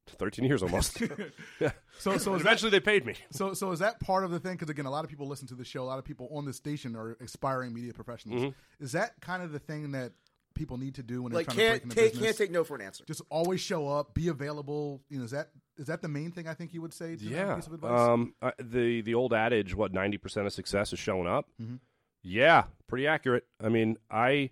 [0.08, 1.02] 13 years almost.
[1.60, 1.71] yeah.
[2.00, 3.15] So so And is that, eventually they paid me.
[3.32, 4.54] so so is that part of the thing?
[4.54, 5.84] Because again, a lot of people listen to the show.
[5.84, 8.41] A lot of people on the station are aspiring media professionals.
[8.43, 8.84] Mm-hmm.
[8.84, 10.13] Is that kind of the thing that
[10.54, 12.26] people need to do when they're like trying to break can't into take business?
[12.28, 13.04] can't take no for an answer.
[13.06, 15.02] Just always show up, be available.
[15.10, 17.15] You know, is that is that the main thing I think you would say?
[17.17, 17.56] To that Yeah.
[17.56, 18.00] piece of advice?
[18.00, 21.50] Um, uh, the the old adage, what ninety percent of success is showing up.
[21.62, 21.80] Mhm.
[22.24, 23.45] Yeah, pretty accurate.
[23.62, 24.52] I mean, I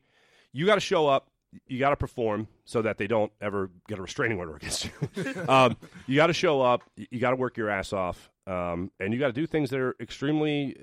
[0.52, 1.30] you got to show up.
[1.68, 4.92] You got to perform so that they don't ever get a restraining order against you.
[5.48, 6.82] um, you got to show up.
[6.96, 9.80] You got to work your ass off, um, and you got to do things that
[9.80, 10.76] are extremely.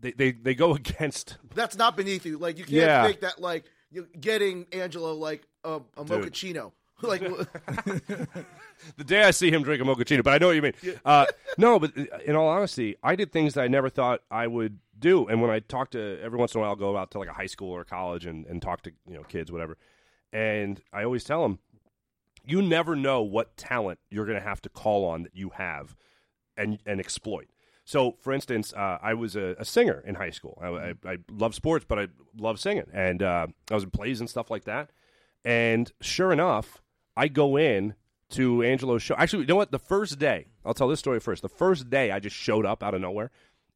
[0.00, 2.38] They, they they go against That's not beneath you.
[2.38, 3.06] Like you can't Yeah.
[3.06, 6.22] think that like you're getting Angelo like a, a Dude.
[6.24, 6.72] mochaccino.
[7.02, 7.20] like
[8.96, 10.74] the day I see him drink a mochaccino, but I know what you mean.
[11.04, 11.26] Uh,
[11.58, 14.78] no, but uh, in all honesty, I did things that I never thought I would
[14.98, 15.26] do.
[15.26, 17.28] And when I talk to every once in a while, I'll go out to like
[17.28, 19.76] a high school or college and, and talk to you know kids, whatever.
[20.32, 21.58] And I always tell them,
[22.44, 25.96] you never know what talent you're going to have to call on that you have
[26.56, 27.48] and and exploit.
[27.86, 30.58] So, for instance, uh, I was a, a singer in high school.
[30.62, 34.20] I, I, I love sports, but I love singing, and uh, I was in plays
[34.20, 34.90] and stuff like that.
[35.44, 36.82] And sure enough,
[37.14, 37.94] I go in
[38.30, 39.14] to Angelo's show.
[39.18, 39.70] Actually, you know what?
[39.70, 41.42] The first day, I'll tell this story first.
[41.42, 43.30] The first day, I just showed up out of nowhere.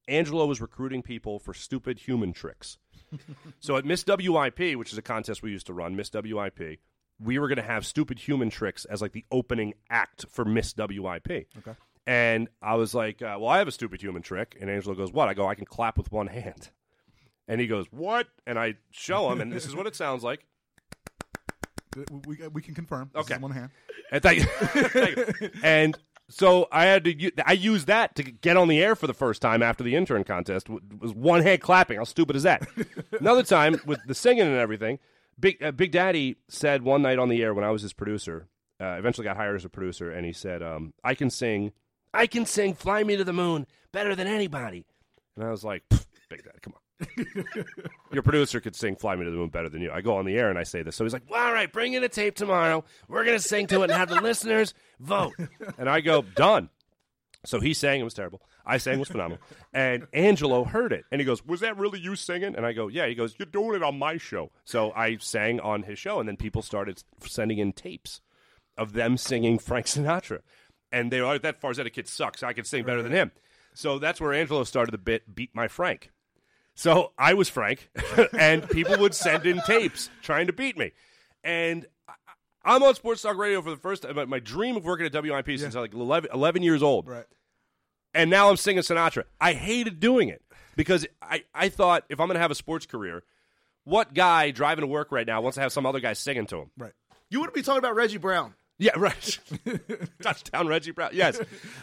[0.08, 2.78] Angelo was recruiting people for stupid human tricks.
[3.60, 6.80] so at Miss WIP, which is a contest we used to run, Miss WIP,
[7.20, 10.74] we were going to have stupid human tricks as like the opening act for Miss
[10.76, 11.30] WIP.
[11.58, 11.74] Okay.
[12.06, 15.12] And I was like, uh, "Well, I have a stupid human trick." And Angelo goes,
[15.12, 16.70] "What?" I go, "I can clap with one hand."
[17.46, 20.46] And he goes, "What?" And I show him, and this is what it sounds like.
[22.26, 23.10] we, we can confirm.
[23.14, 23.40] This is Okay.
[23.42, 23.70] one hand.
[24.10, 24.44] And thank you.
[24.88, 25.50] Thank you.
[25.62, 27.32] And so I had to.
[27.46, 30.24] I used that to get on the air for the first time after the intern
[30.24, 30.66] contest.
[30.66, 31.98] w- Was one hand clapping.
[31.98, 32.66] How stupid is that?
[33.20, 34.98] Another time with the singing and everything.
[35.40, 38.48] Big uh, Big Daddy said one night on the air when I was his producer.
[38.80, 41.72] Uh, eventually got hired as a producer, and he said, um, "I can sing.
[42.14, 42.74] I can sing.
[42.74, 44.86] Fly me to the moon better than anybody."
[45.36, 45.82] And I was like,
[46.28, 46.80] "Big Daddy, come on."
[48.12, 49.90] Your producer could sing "Fly Me to the Moon" better than you.
[49.92, 51.72] I go on the air and I say this, so he's like, well, "All right,
[51.72, 52.84] bring in a tape tomorrow.
[53.08, 55.34] We're gonna sing to it and have the listeners vote."
[55.78, 56.70] And I go, "Done."
[57.44, 58.42] So he sang; it was terrible.
[58.66, 59.38] I sang; it was phenomenal.
[59.72, 62.88] And Angelo heard it, and he goes, "Was that really you singing?" And I go,
[62.88, 66.18] "Yeah." He goes, "You're doing it on my show." So I sang on his show,
[66.18, 68.20] and then people started sending in tapes
[68.76, 70.40] of them singing Frank Sinatra,
[70.90, 72.42] and they were like, "That Farzetta kid sucks.
[72.42, 73.30] I can sing better than him."
[73.72, 76.10] So that's where Angelo started the bit "Beat My Frank."
[76.78, 77.90] So I was Frank,
[78.38, 80.92] and people would send in tapes trying to beat me.
[81.42, 82.12] And I-
[82.64, 84.14] I'm on Sports Talk Radio for the first time.
[84.14, 87.08] My- My dream of working at WIP since I was like 11, 11 years old.
[87.08, 87.24] Right.
[88.14, 89.24] And now I'm singing Sinatra.
[89.40, 90.40] I hated doing it
[90.76, 93.24] because I, I thought if I'm going to have a sports career,
[93.82, 96.58] what guy driving to work right now wants to have some other guy singing to
[96.58, 96.70] him?
[96.78, 96.92] Right.
[97.28, 98.54] you wouldn't be talking about Reggie Brown.
[98.78, 99.38] Yeah, right.
[100.22, 101.10] Touchdown, Reggie Brown.
[101.12, 101.40] Yes,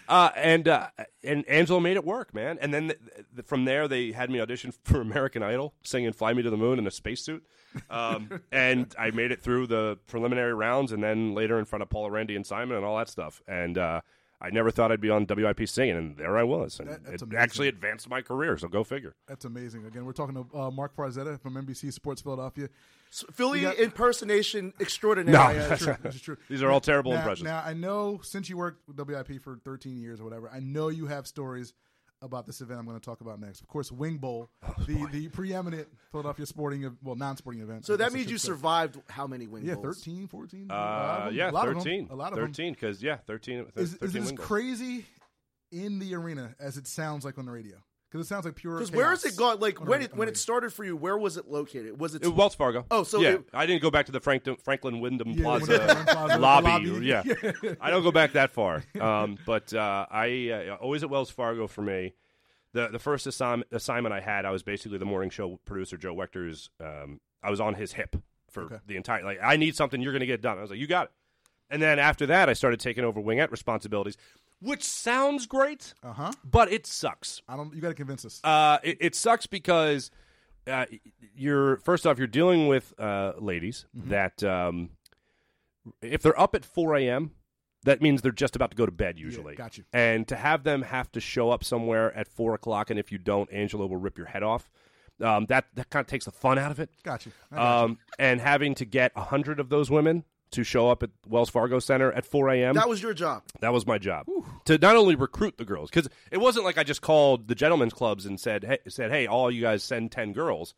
[0.08, 0.88] uh, and uh,
[1.24, 2.58] and Angelo made it work, man.
[2.62, 3.00] And then th-
[3.36, 6.58] th- from there, they had me audition for American Idol, singing "Fly Me to the
[6.58, 7.46] Moon" in a spacesuit.
[7.90, 11.90] Um, and I made it through the preliminary rounds, and then later in front of
[11.90, 13.42] Paula Randy and Simon and all that stuff.
[13.46, 14.00] And uh,
[14.42, 16.80] I never thought I'd be on WIP singing, and there I was.
[16.80, 17.40] And That- that's it amazing.
[17.40, 18.58] actually advanced my career.
[18.58, 19.16] So go figure.
[19.28, 19.86] That's amazing.
[19.86, 22.70] Again, we're talking to uh, Marc Farzetta from NBC Sports Philadelphia.
[23.12, 25.38] S- Philly got- impersonation extraordinary.
[25.38, 25.44] No.
[25.66, 25.96] Uh, That's true.
[26.04, 26.38] This is true.
[26.50, 27.46] These are all terrible now, impressions.
[27.46, 30.90] Now I know since you worked with WIP for 13 years or whatever, I know
[30.90, 31.74] you have stories
[32.26, 33.62] about this event I'm going to talk about next.
[33.62, 37.86] Of course, Wing Bowl, Oh, the the preeminent Philadelphia sporting, well, non-sporting event.
[37.86, 38.48] So that means you say.
[38.48, 40.00] survived how many win Yeah, bowls?
[40.00, 40.70] 13, 14.
[40.72, 41.84] Uh, yeah, a lot of them.
[41.84, 42.08] thirteen.
[42.12, 42.48] a lot of them.
[42.48, 43.66] thirteen, because yeah, thirteen.
[43.76, 45.06] Is, 13 is it as crazy
[45.72, 47.78] in the arena as it sounds like on the radio?
[48.16, 48.76] Because it sounds like pure.
[48.76, 49.60] Because where is chaos it gone?
[49.60, 52.00] Like when it when it started for you, where was it located?
[52.00, 52.24] Was it?
[52.24, 52.86] It was Wells Fargo.
[52.90, 56.06] Oh, so yeah, it- I didn't go back to the Frank, Franklin Wyndham Yeah, Plaza,
[56.08, 56.68] Plaza, lobby.
[56.88, 57.06] lobby.
[57.06, 57.24] Yeah,
[57.82, 58.84] I don't go back that far.
[59.02, 62.14] Um, but uh, I uh, always at Wells Fargo for me.
[62.72, 66.16] The the first assignment, assignment I had, I was basically the morning show producer, Joe
[66.16, 66.70] Weachter's.
[66.80, 68.16] Um, I was on his hip
[68.50, 68.78] for Okay.
[68.88, 69.24] the entire.
[69.24, 70.02] Like, I need something.
[70.02, 70.58] You're going to get done.
[70.58, 71.12] I was like, you got it.
[71.70, 74.18] And then after that, I started taking over wingette responsibilities,
[74.66, 76.32] which sounds great, Uh huh.
[76.44, 77.42] but it sucks.
[77.48, 77.74] I don't.
[77.74, 78.42] You got to convince us.
[78.44, 80.12] Uh, it, it sucks because
[80.68, 80.86] uh,
[81.36, 84.10] you're first off you're dealing with uh, ladies Mm-hmm.
[84.10, 84.90] that um,
[86.02, 87.32] if they're up at 4 a.m.
[87.84, 89.56] that means they're just about to go to bed usually.
[89.56, 89.84] got you.
[89.94, 93.18] And to have them have to show up somewhere at four o'clock, and if you
[93.20, 94.70] don't, Angelo will rip your head off.
[95.22, 96.90] Um, that that kind of takes the fun out of it.
[97.04, 97.32] got you.
[97.52, 101.04] I got Um, and having to get a hundred of those women to show up
[101.04, 102.76] at Wells Fargo Center at 4 a.m.
[102.76, 103.44] that was your job.
[103.62, 104.28] That was my job
[104.66, 107.94] to not only recruit the girls because it wasn't like I just called the gentlemen's
[107.94, 110.74] clubs and said, "Hey, said hey, all you guys send ten girls."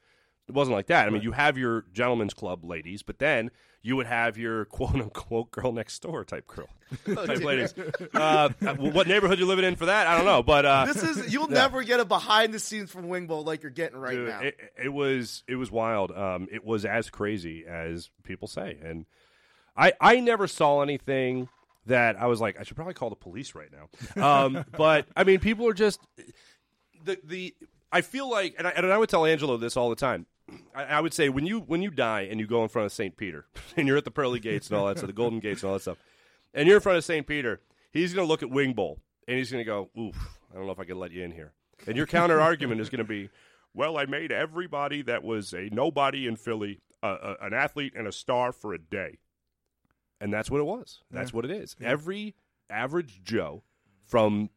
[0.48, 1.08] It wasn't like that.
[1.08, 3.52] I mean, you have your gentlemen's club ladies, but then
[3.82, 6.70] you would have your quote unquote girl next door type girl
[7.26, 7.74] type ladies.
[8.14, 10.08] Uh, what neighborhood you living in for that?
[10.08, 13.10] I don't know, but uh, This is you'll never get a behind the scenes from
[13.10, 14.40] Wing Bowl like you're getting right Dude, now.
[14.40, 16.12] It, it was it was wild.
[16.12, 19.06] Um, it was as crazy as people say, and
[19.78, 21.50] I I never saw anything
[21.88, 24.22] that I was like, I should probably call the police right now.
[24.22, 26.00] Um, but I mean, people are just
[27.04, 27.56] the the.
[27.90, 30.26] I feel like, and I, and I would tell Angelo this all the time.
[30.76, 32.92] I, I would say when you when you die and you go in front of
[32.92, 33.46] Saint Peter
[33.78, 35.76] and you're at the pearly gates and all that, so the golden gates and all
[35.76, 35.98] that stuff,
[36.54, 37.62] and you're in front of Saint Peter,
[37.92, 40.66] he's going to look at Wing Bowl and he's going to go, "Oof, I don't
[40.66, 41.54] know if I can let you in here."
[41.86, 43.30] And your counter argument is going to be,
[43.74, 48.08] "Well, I made everybody that was a nobody in Philly uh, uh, an athlete and
[48.08, 49.20] a star for a day,"
[50.20, 51.02] and that's what it was.
[51.12, 51.76] That's what it is.
[51.82, 52.36] Every
[52.70, 53.64] average Joe
[54.06, 54.50] from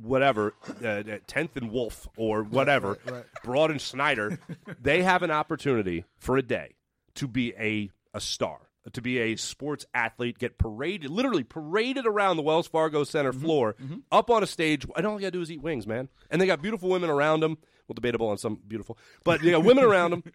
[0.00, 3.24] whatever, uh, tenth and Wolf or whatever, right, right.
[3.44, 4.38] Broad and Snyder,
[4.80, 6.74] they have an opportunity for a day
[7.14, 8.58] to be a a star,
[8.92, 13.40] to be a sports athlete, get paraded, literally paraded around the Wells Fargo Center Mm-hmm,
[13.42, 13.76] floor,
[14.12, 16.08] up on a stage, and all you got to do is eat wings, man.
[16.30, 17.58] And they got beautiful women around them.
[17.88, 20.24] Well, debatable on some beautiful, but you got women around them.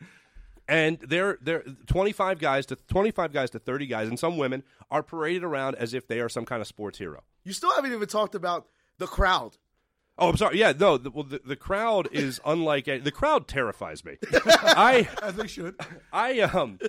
[0.67, 4.37] And they're they're twenty five guys to twenty five guys to thirty guys, and some
[4.37, 7.23] women are paraded around as if they are some kind of sports hero.
[7.43, 9.57] You still haven't even talked about the crowd.
[10.17, 10.59] Oh, I'm sorry.
[10.59, 10.97] Yeah, no.
[10.97, 14.17] The, well, the, the crowd is unlike any- the crowd terrifies me.
[14.45, 15.75] I As they should.
[16.13, 16.79] I um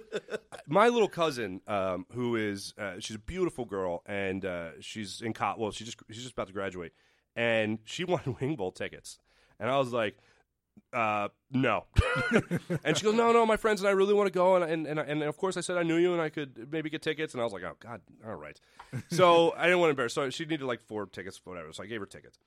[0.66, 5.32] my little cousin um who is uh, she's a beautiful girl and uh, she's in
[5.32, 6.92] co- well she just she's just about to graduate
[7.35, 9.18] and she won Wing Bowl tickets
[9.58, 10.16] and I was like
[10.92, 11.87] uh no
[12.85, 14.87] and she goes no no my friends and I really want to go and and
[14.87, 17.32] and, and of course I said I knew you and I could maybe get tickets
[17.32, 18.61] and I was like oh god all right
[19.11, 21.87] so I didn't want to embarrass so she needed like four tickets whatever so I
[21.87, 22.38] gave her tickets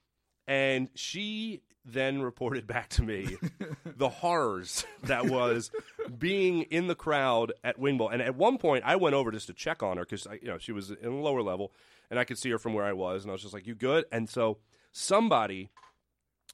[0.48, 3.38] and she then reported back to me
[3.86, 5.72] the horrors that was
[6.18, 8.10] being in the crowd at Wing Bowl.
[8.10, 10.58] And at one point, I went over just to check on her because you know
[10.58, 11.72] she was in a lower level,
[12.10, 13.76] and I could see her from where I was, and I was just like, "You
[13.76, 14.58] good?" And so
[14.92, 15.70] somebody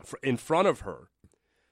[0.04, 1.10] fr- in front of her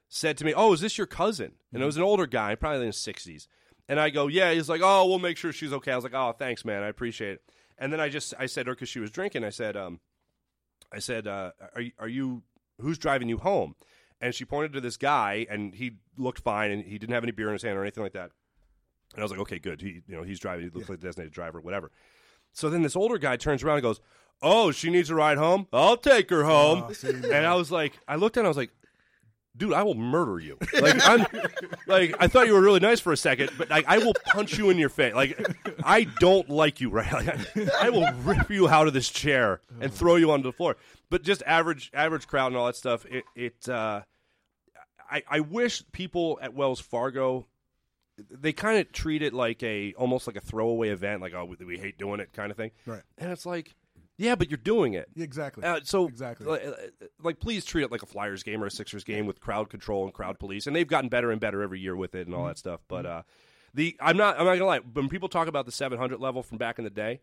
[0.09, 2.81] said to me, "Oh, is this your cousin?" And it was an older guy, probably
[2.81, 3.47] in his sixties.
[3.87, 6.13] And I go, "Yeah." He's like, "Oh, we'll make sure she's okay." I was like,
[6.13, 6.83] "Oh, thanks, man.
[6.83, 7.41] I appreciate it."
[7.77, 9.43] And then I just I said to her because she was drinking.
[9.45, 9.99] I said, um,
[10.91, 12.43] I said, uh, "Are you- are you
[12.81, 13.75] who's driving you home?"
[14.21, 17.31] And she pointed to this guy, and he looked fine, and he didn't have any
[17.31, 18.31] beer in his hand or anything like that.
[19.13, 19.81] And I was like, "Okay, good.
[19.81, 20.65] He, you know, he's driving.
[20.65, 21.91] He looks like a designated driver, whatever."
[22.51, 24.01] So then this older guy turns around and goes,
[24.41, 25.67] "Oh, she needs a ride home.
[25.71, 28.57] I'll take her home." Oh, and I was like, I looked at him, I was
[28.57, 28.71] like,
[29.55, 30.57] dude, I will murder you.
[30.79, 31.25] Like I'm
[31.87, 34.57] like I thought you were really nice for a second, but like I will punch
[34.57, 35.13] you in your face.
[35.13, 35.39] Like
[35.83, 37.11] I don't like you, right?
[37.11, 40.53] Like, I, I will rip you out of this chair and throw you onto the
[40.53, 40.77] floor.
[41.09, 43.05] But just average average crowd and all that stuff.
[43.05, 44.01] It it uh,
[45.09, 47.47] I I wish people at Wells Fargo
[48.29, 51.65] they kind of treat it like a almost like a throwaway event, like oh we,
[51.65, 52.71] we hate doing it kind of thing.
[52.85, 53.01] Right.
[53.17, 53.75] And it's like,
[54.19, 55.07] yeah, but you're doing it.
[55.17, 55.63] Exactly.
[55.63, 56.45] Uh, so Exactly.
[56.45, 56.73] like, uh,
[57.23, 60.03] like, please treat it like a Flyers game or a Sixers game with crowd control
[60.03, 62.45] and crowd police, and they've gotten better and better every year with it and all
[62.45, 62.81] that stuff.
[62.87, 63.21] But uh,
[63.73, 64.79] the I'm not I'm not gonna lie.
[64.79, 67.21] When people talk about the 700 level from back in the day,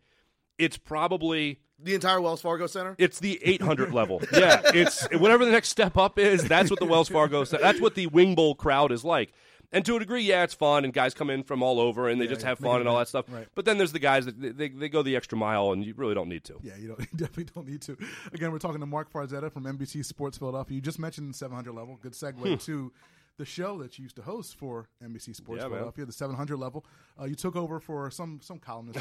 [0.58, 2.94] it's probably The entire Wells Fargo Center.
[2.98, 4.22] it's the 800 level.
[4.32, 6.44] Yeah, it's whatever the next step up is.
[6.48, 7.44] That's what the Wells Fargo.
[7.44, 9.32] Center that's what the Wing Bowl crowd is like.
[9.72, 12.20] And to a degree, yeah, it's fun, and guys come in from all over, and
[12.20, 13.26] they Yeah, just have fun and all that stuff.
[13.28, 13.46] right.
[13.54, 16.14] But then there's the guys that they, they go the extra mile, and you really
[16.14, 16.58] don't need to.
[16.62, 17.96] Yeah, you, don't, you definitely don't need to.
[18.32, 20.74] Again, we're talking to Marc Farzetta from NBC Sports Philadelphia.
[20.74, 21.98] You just mentioned 700 level.
[22.00, 22.92] Good segue to
[23.38, 25.66] the show that you used to host for NBC Sports Hmm.
[25.66, 25.70] Yeah, man.
[25.70, 26.86] Philadelphia, the 700 level.
[27.20, 28.98] Uh, you took over for some some columnist.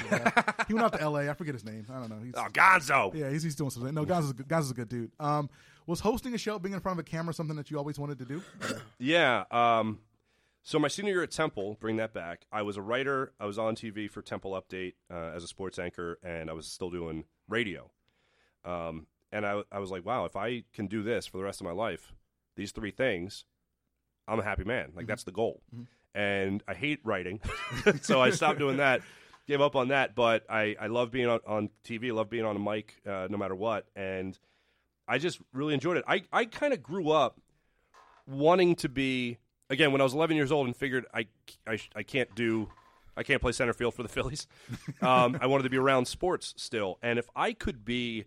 [0.68, 1.30] he went out to L.A.
[1.30, 1.86] I forget his name.
[1.90, 2.20] I don't know.
[2.22, 3.14] He's, Oh, Gonzo.
[3.16, 3.94] yeah, he's, he's doing something.
[3.94, 5.12] No, Gonzo's a good, Gonzo's a good dude.
[5.22, 5.50] Um,
[5.88, 8.18] was hosting a show, being in front of a camera, something that you always wanted
[8.20, 8.42] to do?
[9.00, 9.44] Yeah.
[9.52, 10.00] Um,
[10.66, 12.48] so my senior year at Temple, bring that back.
[12.52, 13.34] I was a writer.
[13.40, 16.66] I was on TV for Temple Update uh, as a sports anchor, and I was
[16.66, 17.92] still doing radio.
[18.66, 21.62] Um, and I, I was like, wow, if I can do this for the rest
[21.62, 22.14] of my life,
[22.56, 23.46] these three things,
[24.28, 24.94] I'm a happy man.
[24.96, 25.62] Like that's the goal.
[26.16, 27.42] And I hate writing,
[28.02, 29.02] so I stopped doing that.
[29.48, 32.08] Gave up on that, but I, I love being on, on TV.
[32.08, 33.86] I love being on a mic, uh, no matter what.
[33.96, 34.36] And
[35.08, 36.06] I just really enjoyed it.
[36.08, 37.40] I, I kind of grew up
[38.26, 39.38] wanting to be
[39.70, 41.28] again when I was 11 years old and figured I,
[41.68, 42.70] I, I can't do
[43.18, 44.46] I can't play center field for the Phillies.
[45.02, 48.26] Um, I wanted to be around sports still, and if I could be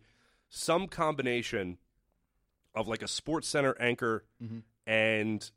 [0.49, 1.77] some combination
[2.75, 4.25] of like a sports center anchor
[4.87, 5.51] and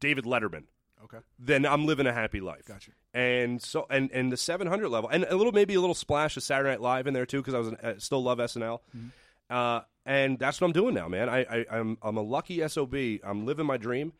[0.00, 0.64] David Letterman,
[1.04, 1.18] Okay.
[1.38, 2.64] then I'm living a happy life.
[2.66, 2.90] Gotcha.
[3.14, 6.42] And so, and and the 700 level, and a little maybe a little splash of
[6.42, 8.80] Saturday Night Live in there too, because I was an, uh, still love SNL.
[9.50, 11.28] Uh, and that's what I'm doing now, man.
[11.28, 12.94] I, I I'm I'm a lucky sob.
[12.94, 14.12] I'm living my dream,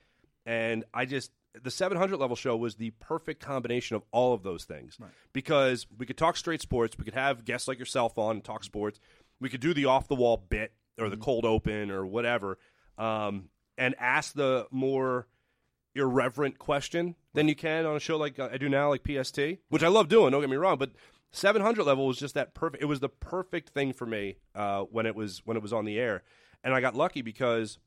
[0.49, 1.31] and I just
[1.63, 4.97] the 700 level show was the perfect combination of all of those things
[5.33, 8.65] because we could talk straight sports, we could have guests like yourself on and talk
[8.65, 8.99] sports,
[9.41, 12.59] we could do the off the wall bit or the cold open or whatever,
[12.97, 15.27] um, and ask the more
[15.95, 19.39] irreverent question than you can on a show like uh, I do now, like PST,
[19.69, 20.33] which I love doing.
[20.33, 20.93] Don't get me wrong, but
[21.33, 22.83] 700 level was just that perfect.
[22.83, 25.85] It was the perfect thing for me uh, when it was when it was on
[25.85, 26.23] the air,
[26.65, 27.79] and I got lucky because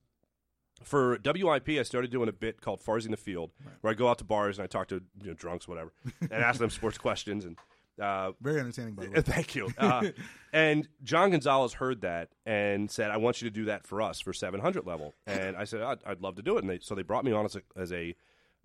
[0.83, 3.51] for WIP I started doing a bit called Farzing the Field,
[3.81, 6.31] where I go out to bars and I talk to you know, drunks, whatever, and
[6.33, 7.57] ask them sports questions and.
[8.01, 9.21] Uh, Very entertaining, by the way.
[9.21, 9.69] Thank you.
[9.77, 10.07] Uh,
[10.53, 14.19] and John Gonzalez heard that and said, "I want you to do that for us
[14.19, 16.95] for 700 level." And I said, "I'd, I'd love to do it." And they, so
[16.95, 18.15] they brought me on as a, as a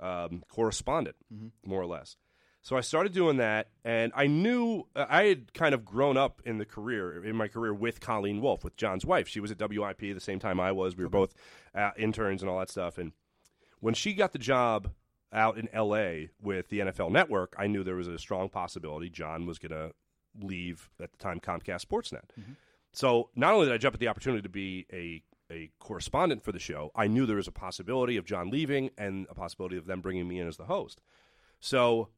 [0.01, 1.17] um, correspondent,
[1.67, 2.17] more or less.
[2.67, 6.43] So I started doing that, and I knew uh, I had kind of grown up
[6.45, 9.29] in the career in my career with Colleen Wolfe, with John's wife.
[9.29, 10.97] She was at WIP the same time I was.
[10.97, 11.33] We were both
[11.77, 12.99] uh, interns and all that stuff.
[12.99, 13.13] And
[13.79, 14.91] when she got the job
[15.33, 19.47] out in LA with the NFL Network, I knew there was a strong possibility John
[19.47, 19.93] was going to
[20.45, 22.25] leave at the time Comcast Sportsnet.
[22.93, 26.51] So not only did I jump at the opportunity to be a a correspondent for
[26.51, 29.87] the show, I knew there was a possibility of John leaving and a possibility of
[29.87, 31.01] them bringing me in as the host.
[31.61, 32.09] So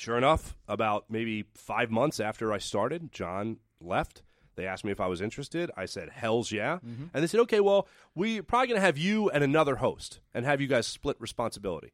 [0.00, 4.22] sure enough, about maybe five months after I started, John left.
[4.56, 5.70] They asked me if I was interested.
[5.76, 6.78] I said, "Hell's yeah!"
[7.14, 10.44] And they said, "Okay, well, we're probably going to have you and another host, and
[10.44, 11.92] have you guys split responsibility."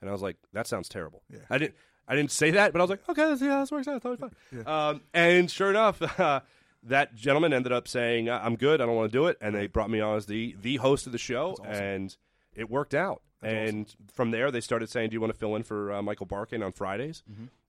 [0.00, 1.40] And I was like, "That sounds terrible." Yeah.
[1.50, 1.74] I didn't.
[2.10, 4.02] I didn't say that, but I was like, "Okay, that's, yeah, that works out.
[4.02, 6.40] Totally fine." Um, and sure enough, uh,
[6.84, 8.80] that gentleman ended up saying, "I'm good.
[8.80, 11.06] I don't want to do it," and they brought me on as the the host
[11.06, 12.16] of the show, and
[12.54, 13.22] it worked out.
[13.42, 16.26] And from there, they started saying, "Do you want to fill in for uh, Michael
[16.26, 17.22] Barkann on Fridays?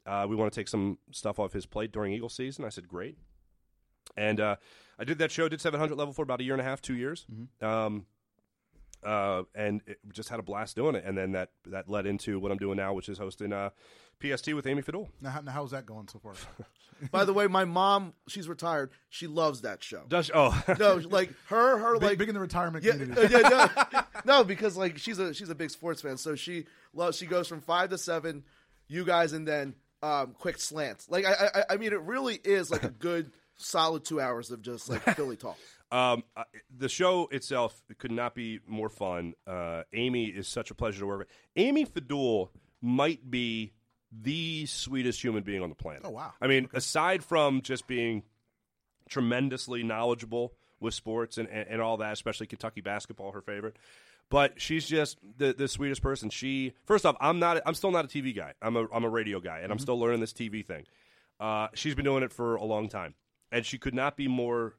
[0.05, 2.87] Uh, we want to take some stuff off his plate during Eagle season." I said,
[2.87, 3.17] "Great."
[4.17, 4.55] And uh,
[4.97, 6.95] I did that show, did 700 level for about a year and a half, two
[6.95, 7.27] years,
[7.61, 8.05] um,
[9.03, 11.03] uh, and it just had a blast doing it.
[11.05, 13.69] And then that that led into what I'm doing now, which is hosting uh,
[14.21, 15.07] PST with Amy Fadool.
[15.21, 16.33] Now, how- now how's that going so far?
[17.11, 18.91] By the way, my mom, she's retired.
[19.09, 20.03] She loves that show.
[20.09, 23.21] Does oh No, like her, her big, like big in the retirement yeah, community.
[23.31, 27.17] yeah, no, no, because like she's a she's a big sports fan, so she loves.
[27.17, 28.43] She goes from five to seven,
[28.89, 31.09] you guys, and then um, quick slants.
[31.09, 34.61] Like I, I, I mean, it really is like a good solid two hours of
[34.61, 35.57] just like Philly talk.
[35.91, 36.43] Um, uh,
[36.77, 39.33] the show itself could not be more fun.
[39.47, 41.27] Uh, Amy is such a pleasure to work with.
[41.55, 42.49] Amy Fadool
[42.79, 43.73] might be
[44.11, 46.01] the sweetest human being on the planet.
[46.05, 46.33] Oh, wow.
[46.41, 48.23] I mean, aside from just being
[49.09, 53.77] tremendously knowledgeable with sports and, and, and all that, especially Kentucky basketball, her favorite.
[54.29, 56.29] But she's just the, the sweetest person.
[56.29, 57.61] She first off, I'm not.
[57.65, 58.53] I'm still not a TV guy.
[58.61, 60.85] I'm a I'm a radio guy, and I'm still learning this TV thing.
[61.39, 63.15] Uh, she's been doing it for a long time,
[63.51, 64.75] and she could not be more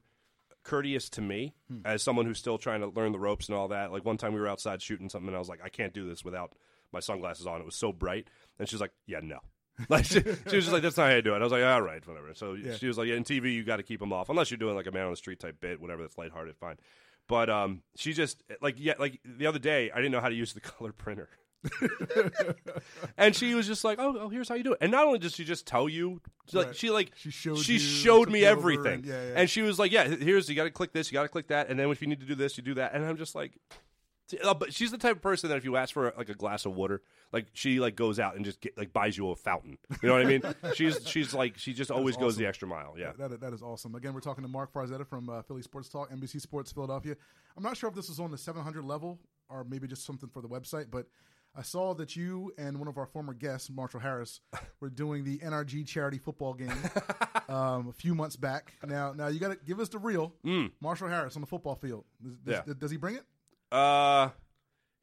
[0.63, 1.55] courteous to me
[1.85, 3.91] as someone who's still trying to learn the ropes and all that.
[3.91, 6.09] Like one time we were outside shooting something, and I was like, I can't do
[6.09, 6.53] this without
[6.93, 7.61] my sunglasses on.
[7.61, 8.29] It was so bright,
[8.59, 9.39] and she's like, Yeah, no.
[9.89, 11.65] Like she, she was just like, "That's not how you do it." I was like,
[11.65, 14.13] "All right, whatever." So she was like, "Yeah, in TV, you got to keep them
[14.13, 16.03] off unless you're doing like a man on the street type bit, whatever.
[16.03, 16.77] That's lighthearted, fine."
[17.29, 20.35] But um, she just like yeah, like the other day, I didn't know how to
[20.35, 21.31] use the color printer.
[23.17, 25.19] and she was just like, "Oh, oh, here's how you do it." And not only
[25.19, 26.21] does she just tell you,
[26.51, 26.77] she, like Right.
[26.77, 29.33] she like She showed she showed me everything, and- yeah, yeah.
[29.37, 31.49] and she was like, "Yeah, here's you got to click this, you got to click
[31.49, 33.35] that, and then if you need to do this, you do that." And I'm just
[33.35, 33.57] like,
[34.43, 36.65] uh, but she's the type of person that if you ask for like a glass
[36.67, 37.03] of water,
[37.33, 39.79] like she like goes out and just get, like buys you a fountain.
[40.03, 40.43] You know what I mean?
[40.75, 42.95] she's she's like she just always goes the extra mile.
[42.99, 43.13] Yeah.
[43.19, 43.95] That, that is awesome.
[43.95, 47.17] Again, we're talking to Marc Farzetta from uh, Philly Sports Talk, NBC Sports Philadelphia.
[47.57, 49.19] I'm not sure if this is on the 700 level
[49.49, 51.07] or maybe just something for the website, but
[51.57, 54.41] I saw that you and one of our former guests, Marshall Harris,
[54.81, 56.71] were doing the NRG charity football game
[57.49, 58.75] um, a few months back.
[58.87, 60.33] Now, now you got to give us the real
[60.81, 62.05] Marshall Harris on the football field.
[62.23, 62.67] Does, does, Mm.
[62.69, 62.75] Yeah.
[62.79, 63.25] does he bring it?
[63.73, 64.31] Uh,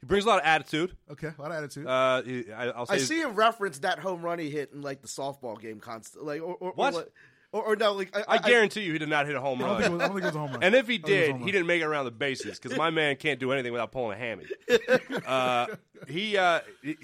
[0.01, 0.95] he brings a lot of attitude.
[1.11, 1.87] Okay, a lot of attitude.
[1.87, 4.81] Uh, he, I, I'll say I see him reference that home run he hit in
[4.81, 6.25] like the softball game, constant.
[6.25, 6.93] Like or or, What?
[6.93, 7.05] Or,
[7.53, 9.77] or, or no, like I guarantee you, he did not hit a home I, don't
[9.77, 9.97] think it run.
[9.97, 10.63] was, I don't think it was a home run.
[10.63, 12.11] And if he I think it was a did, he didn't make it around the
[12.11, 14.45] bases because my man can't do anything without pulling a hammy.
[15.25, 15.67] Uh,
[16.07, 16.97] he, uh, he-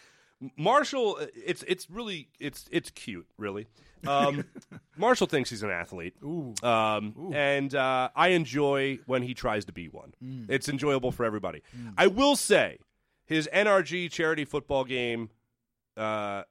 [0.56, 3.66] Marshall, it's it's really it's it's cute, really.
[4.06, 4.44] Um,
[4.96, 6.54] Marshall thinks he's an athlete, Ooh.
[6.62, 10.12] um, and uh, I enjoy when he tries to be one.
[10.22, 10.46] Mm.
[10.48, 11.62] It's enjoyable for everybody.
[11.96, 12.78] I will say,
[13.24, 15.30] his NRG charity football game
[15.96, 16.44] uh, uh,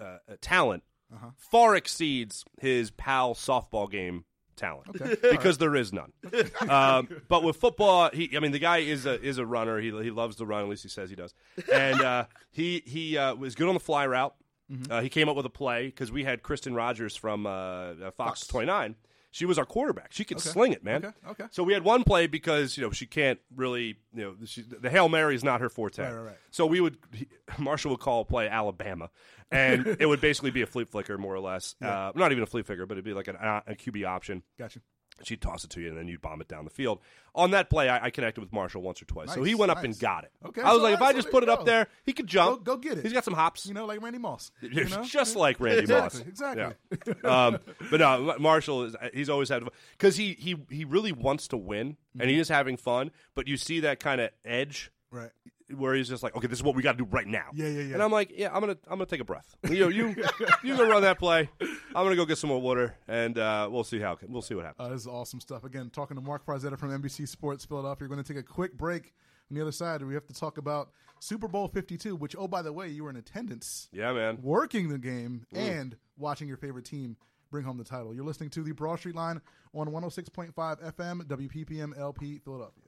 [0.00, 1.28] uh, uh, talent Uh-huh.
[1.36, 4.24] far exceeds his pal softball game
[4.56, 4.92] talent
[5.30, 6.12] because there is none.
[6.68, 9.78] um, but with football, he I mean the guy is a is a runner.
[9.78, 10.62] He he loves to run.
[10.62, 11.34] At least he says he does.
[11.72, 14.34] And uh, he he uh, was good on the fly route.
[14.70, 14.92] Mm-hmm.
[14.92, 18.10] Uh, he came up with a play because we had Kristen Rogers from uh, uh,
[18.12, 18.96] Fox, 29.
[19.30, 20.12] She was our quarterback.
[20.12, 21.06] She could sling it, man.
[21.06, 21.44] Okay, okay.
[21.52, 24.90] So we had one play because you know she can't really you know she, the
[24.90, 26.02] hail mary is not her forte.
[26.02, 26.36] Right, right, right.
[26.50, 27.26] So we would he,
[27.58, 29.08] Marshall would call a play Alabama,
[29.50, 31.74] and it would basically be a flea flicker more or less.
[31.80, 34.42] Uh, not even a flea flicker, but it'd be like an, uh, a QB option.
[34.58, 34.80] Gotcha.
[35.24, 37.00] She'd toss it to you, and then you'd bomb it down the field.
[37.34, 39.82] On that play, I, I connected with Marshall once or twice, so he went up
[39.84, 40.32] and got it.
[40.44, 42.26] Okay, I was so like, if I just put it you up there, he could
[42.26, 42.64] jump.
[42.64, 43.04] go get it.
[43.04, 43.66] He's got some hops.
[43.66, 44.50] You know, like Randy Moss.
[44.62, 45.04] You know?
[45.04, 46.28] just like Randy Exactly, Moss.
[46.28, 46.74] exactly.
[47.22, 47.46] Yeah.
[47.46, 47.58] um,
[47.90, 49.62] but no, Marshall is he's always had
[49.92, 53.10] because he he he really wants to win and he is having fun.
[53.34, 55.30] But you see that kind of edge Right.
[55.76, 57.46] Where he's just like, okay, this is what we got to do right now.
[57.54, 57.94] Yeah, yeah, yeah.
[57.94, 59.54] And I'm like, yeah, I'm gonna I'm gonna take a breath.
[59.68, 60.14] You you
[60.62, 61.48] you go run that play.
[61.60, 64.64] I'm gonna go get some more water and uh, we'll see how we'll see what
[64.64, 64.86] happens.
[64.86, 65.64] Uh, this is awesome stuff.
[65.64, 68.08] Again, talking to Marc Farzetta from NBC Sports Philadelphia.
[68.08, 69.12] We're going to take a quick break.
[69.50, 72.62] On the other side, we have to talk about Super Bowl 52, which, oh, by
[72.62, 74.38] the way, you were in attendance, yeah, man.
[74.40, 77.16] working the game, and watching your favorite team
[77.50, 78.14] bring home the title.
[78.14, 79.40] You're listening to the Broad Street Line
[79.74, 82.84] on 106.5 FM, WPPM LP, Philadelphia.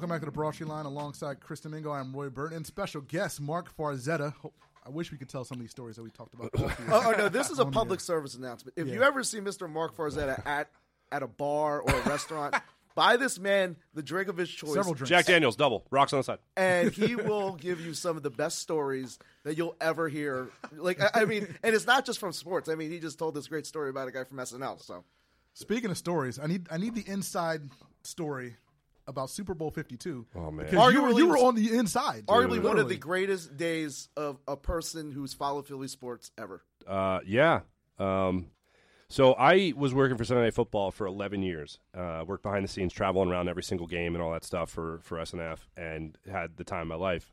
[0.00, 1.92] Welcome back to the Broad Line alongside Chris Domingo.
[1.92, 4.32] I'm Roy Burton and special guest Marc Farzetta.
[4.42, 4.50] Oh,
[4.82, 6.52] I wish we could tell some of these stories that we talked about.
[6.88, 8.78] Oh, oh, no, this is a public service announcement.
[8.78, 8.94] If Yeah.
[8.94, 9.68] you ever see Mr.
[9.70, 10.70] Marc Farzetta at
[11.12, 12.54] at a bar or a restaurant,
[12.94, 14.72] buy this man the drink of his choice.
[14.72, 15.10] Several drinks.
[15.10, 16.38] Jack Daniels double rocks on the side.
[16.56, 20.48] and he will give you some of the best stories that you'll ever hear.
[20.78, 22.70] Like I, I mean, and it's not just from sports.
[22.70, 24.82] I mean, he just told this great story about a guy from SNL.
[24.82, 25.04] So
[25.52, 27.68] Speaking of stories, I need I need the inside
[28.02, 28.56] story
[29.06, 30.26] about Super Bowl 52.
[30.34, 30.66] Oh, man.
[30.66, 32.26] because you were, you were on the inside.
[32.26, 36.62] arguably one of the greatest days of a person who's followed Philly sports ever.
[36.86, 37.60] Uh, yeah.
[37.98, 38.46] Um,
[39.08, 41.80] so I was working for Sunday Night Football for 11 years.
[41.92, 45.00] Uh, worked behind the scenes, traveling around every single game and all that stuff for
[45.02, 47.32] for SNF, and had the time of my life.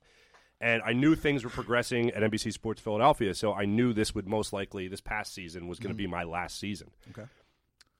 [0.59, 4.28] And I knew things were progressing at NBC Sports Philadelphia, so I knew this would
[4.28, 6.89] most likely this past season was going to be my last season.
[7.11, 7.30] Okay.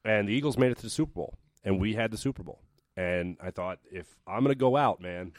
[0.03, 2.61] And the Eagles made it to the Super Bowl, and we had the Super Bowl.
[2.98, 5.32] And I thought, if I'm going to go out, man,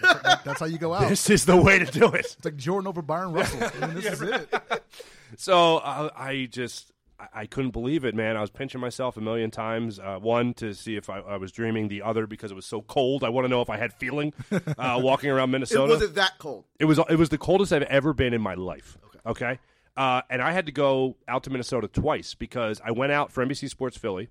[0.44, 1.08] That's how you go out.
[1.08, 2.20] this is the way to do it.
[2.20, 3.68] It's like Jordan over Bryon Russell.
[3.82, 4.54] I mean, this is it.
[5.36, 6.90] So uh, I just
[7.34, 8.36] I- couldn't believe it, man.
[8.36, 9.98] I was pinching myself a million times.
[9.98, 11.88] Uh, one to see if I, I was dreaming.
[11.88, 13.22] The other because it was so cold.
[13.24, 14.60] I want to know if I had feeling uh,
[15.02, 15.92] walking around Minnesota.
[15.92, 16.64] It was it that cold?
[16.78, 18.96] It was it was the coldest I've ever been in my life.
[19.26, 19.58] Okay.
[19.96, 23.44] Uh, and I had to go out to Minnesota twice because I went out for
[23.44, 24.28] NBC Sports Philly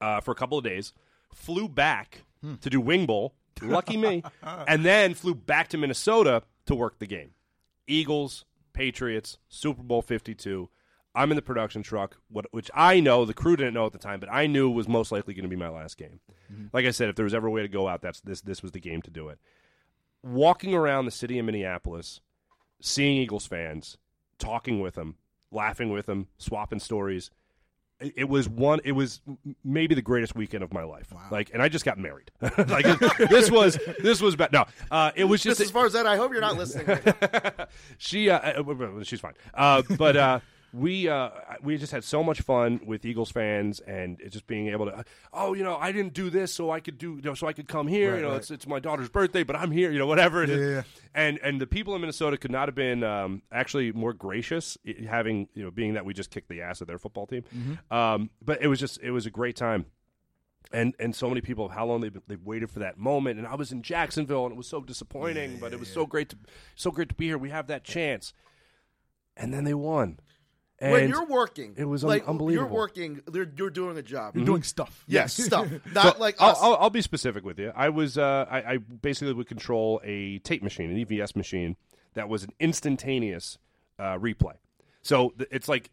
[0.00, 0.92] uh, for a couple of days,
[1.36, 2.54] flew back hmm.
[2.56, 7.06] to do Wing Bowl, lucky me, and then flew back to Minnesota to work the
[7.06, 7.30] game.
[7.86, 10.68] Eagles, Patriots, Super Bowl 52.
[11.14, 13.98] I'm in the production truck, what, which I know the crew didn't know at the
[13.98, 16.20] time, but I knew was most likely going to be my last game.
[16.52, 16.66] Mm-hmm.
[16.72, 18.42] Like I said, if there was ever a way to go out, that's this.
[18.42, 19.38] This was the game to do it.
[20.22, 22.20] Walking around the city of Minneapolis,
[22.82, 23.96] seeing Eagles fans,
[24.38, 25.16] talking with them,
[25.50, 27.30] laughing with them, swapping stories.
[27.98, 28.80] It, was one.
[28.84, 29.20] It was
[29.64, 31.12] maybe the greatest weekend of my life.
[31.30, 32.30] Like, and I just got married.
[32.42, 32.84] like
[33.30, 34.52] this was this was bad.
[34.52, 36.86] No, uh, it was just Just as far as that, I hope you're not listening.
[36.86, 37.68] right
[37.98, 39.32] she uh, uh, she's fine.
[39.54, 40.40] Uh, but uh,
[40.76, 41.30] we uh,
[41.62, 45.54] we just had so much fun with Eagles fans and just being able to oh
[45.54, 47.66] you know I didn't do this so I could do you know so I could
[47.68, 48.36] come here Right, you know right.
[48.38, 50.58] it's it's my daughter's birthday but I'm here you know whatever it is.
[50.60, 50.82] Yeah, yeah, yeah.
[51.14, 54.76] and and the people in Minnesota could not have been um, actually more gracious
[55.08, 57.94] having you know being that we just kicked the ass of their football team Mm-hmm.
[57.96, 59.86] um, but it was just it was a great time
[60.72, 63.54] and and so many people how long they've they've waited for that moment and I
[63.54, 66.36] was in Jacksonville and it was so disappointing but it was so great to
[66.74, 68.34] so great to be here we have that chance
[69.36, 70.18] and then they won
[70.78, 72.66] and when you're working, it was un- like unbelievable.
[72.68, 73.22] You're working.
[73.32, 74.36] You're, you're doing a job.
[74.36, 75.04] You're doing stuff.
[75.08, 75.68] Yes, stuff.
[75.92, 76.56] Not So, like I'll.
[76.60, 77.72] I'll, I'll be specific with you.
[77.74, 81.76] I was uh, I, I basically would control a tape machine, an EVS machine
[82.14, 83.58] that was an instantaneous
[83.98, 84.54] uh, replay.
[85.02, 85.90] So th- it's like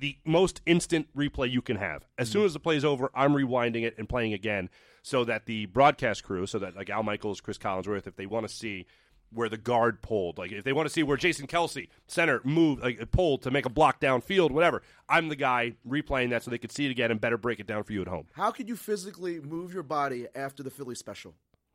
[0.00, 2.06] the most instant replay you can have.
[2.18, 4.68] As soon as the play is over, I'm rewinding it and playing again,
[5.02, 8.48] so that the broadcast crew, so that like Al Michaels, Cris Collinsworth, if they want
[8.48, 8.86] to see
[9.32, 12.82] where the guard pulled, like if they want to see where Jason Kelce, center, moved,
[12.82, 16.58] like pulled to make a block downfield, whatever, I'm the guy replaying that so they
[16.58, 18.26] could see it again and better break it down for you at home.
[18.32, 21.34] How could you physically move your body after the Philly special?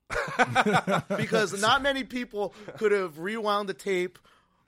[1.17, 4.19] because not many people could have rewound the tape,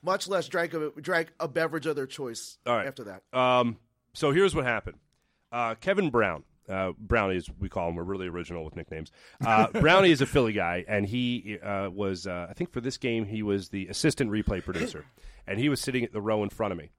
[0.01, 2.87] much less drank a, drank a beverage of their choice All right.
[2.87, 3.37] after that.
[3.37, 3.77] Um,
[4.13, 4.97] so here's what happened.
[5.51, 9.11] Uh, Kevin Brown, uh, Brownie as we call him, we're really original with nicknames.
[9.45, 12.97] Uh, Brownie is a Philly guy, and he uh, was, uh, I think for this
[12.97, 15.05] game, he was the assistant replay producer,
[15.47, 16.89] and he was sitting at the row in front of me.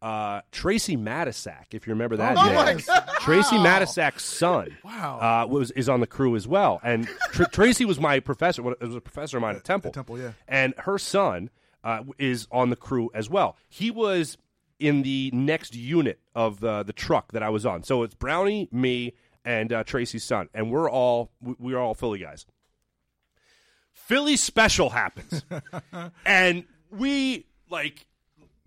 [0.00, 2.54] Uh, Tracy Matisak, if you remember that Oh name.
[2.54, 3.08] my God.
[3.18, 5.18] Tracy Matisak's son Wow.
[5.44, 8.62] uh, was is on the crew as well, and Tr- Tracy was my professor.
[8.70, 9.90] It was a professor of mine at Temple.
[9.90, 10.32] Temple, yeah.
[10.46, 11.50] And her son
[11.82, 13.56] uh, is on the crew as well.
[13.68, 14.38] He was
[14.80, 17.82] in the next unit of the the truck that I was on.
[17.82, 19.14] So it's Brownie, me,
[19.44, 22.46] and uh, Tracy's son, and we're all we- we're all Philly guys.
[23.92, 25.44] Philly special happens,
[26.24, 28.06] and we like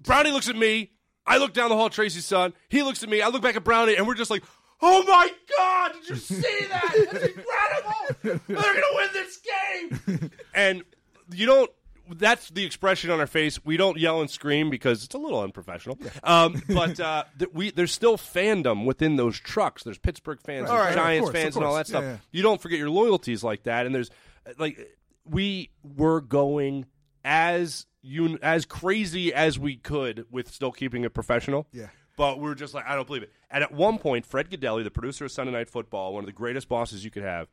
[0.01, 0.91] Brownie looks at me.
[1.25, 2.53] I look down the hall at Tracy's son.
[2.69, 3.21] He looks at me.
[3.21, 4.43] I look back at Brownie, and we're just like,
[4.81, 5.93] "Oh my god!
[5.93, 7.07] Did you see that?
[7.11, 7.25] That's
[8.23, 8.41] incredible!
[8.47, 10.83] They're gonna win this game!" and
[11.31, 11.71] you don't.
[12.17, 13.63] That's the expression on our face.
[13.63, 15.97] We don't yell and scream because it's a little unprofessional.
[16.23, 19.83] Um, but uh, th- we there's still fandom within those trucks.
[19.83, 21.87] There's Pittsburgh fans, All there's right, of Giants course, of fans, and all that course.
[21.89, 22.03] stuff.
[22.03, 22.17] Yeah, yeah.
[22.31, 23.85] You don't forget your loyalties like that.
[23.85, 24.09] And there's
[24.57, 26.85] like we were going
[27.23, 31.67] as you as crazy as we could with still keeping it professional.
[31.71, 31.87] Yeah.
[32.17, 33.31] But we were just like, I don't believe it.
[33.49, 36.33] And at one point, Fred Gaudelli, the producer of Sunday Night Football, one of the
[36.33, 37.47] greatest bosses you could have,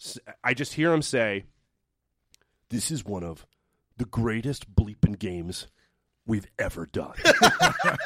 [0.00, 1.44] s- I just hear him say,
[2.68, 3.46] "This is one of
[4.02, 5.68] the greatest bleeping games
[6.26, 7.14] we've ever done."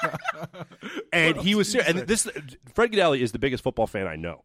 [1.12, 1.88] and he was serious.
[1.88, 2.28] And this
[2.74, 4.44] Fred Gaudelli is the biggest football fan I know.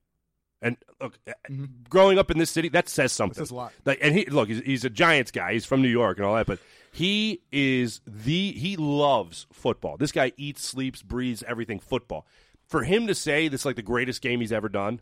[0.62, 1.66] And look, eh, mm-hmm.
[1.90, 3.42] growing up in this city, that says something.
[3.42, 3.74] says a lot.
[3.84, 5.54] Like, and he look, he's, he's a Giants guy.
[5.54, 6.60] He's from New York and all that, but
[6.92, 9.98] he is the he loves football.
[9.98, 12.28] This guy eats, sleeps, breathes everything football.
[12.68, 15.02] For him to say this is like the greatest game he's ever done,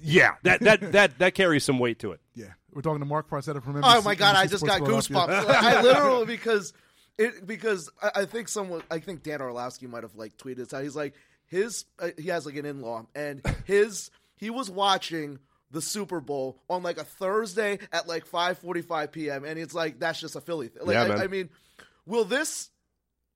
[0.00, 2.20] yeah, that that that that carries some weight to it.
[2.34, 2.46] Yeah.
[2.72, 3.82] We're talking to Marc Farzetta from NBC.
[3.84, 5.16] Oh my god, I just Sports got Philadelphia.
[5.16, 5.54] goosebumps.
[5.54, 6.72] I literally because
[7.18, 10.72] it because I, I think someone I think Dan Orlovsky might have like tweeted this
[10.72, 10.82] out.
[10.84, 11.14] He's like
[11.46, 15.38] his uh, he has like an in law and his he was watching
[15.72, 19.44] the Super Bowl on like a Thursday at like five forty five p.m.
[19.44, 20.86] and it's like that's just a Philly thing.
[20.86, 21.20] Like Yeah, I, man.
[21.20, 21.50] I mean,
[22.06, 22.70] will this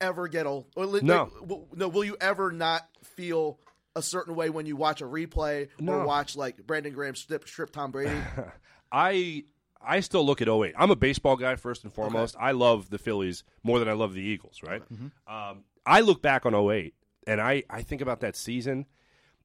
[0.01, 0.65] ever get old?
[0.75, 1.29] Or, like, No.
[1.41, 1.89] will, no.
[1.89, 3.59] Will you ever not feel?
[3.95, 5.93] A certain way when you watch a replay No.
[5.93, 8.15] or watch like Brandon Graham strip, strip Tom Brady.
[8.91, 9.45] I
[9.87, 10.73] I still look at 08.
[10.77, 12.35] I'm a baseball guy first and foremost.
[12.39, 14.81] I love the Phillies more than I love the Eagles, right?
[15.27, 16.93] Um, I look back on 08
[17.27, 18.85] and I, I think about that season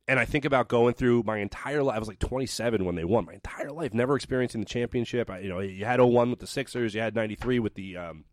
[0.09, 1.95] And I think about going through my entire life.
[1.97, 3.27] I was like 27 when they won.
[3.27, 5.31] My entire life, never experiencing the championship.
[5.31, 8.25] I, you know, you had 01 with the Sixers, you had 93 with the um,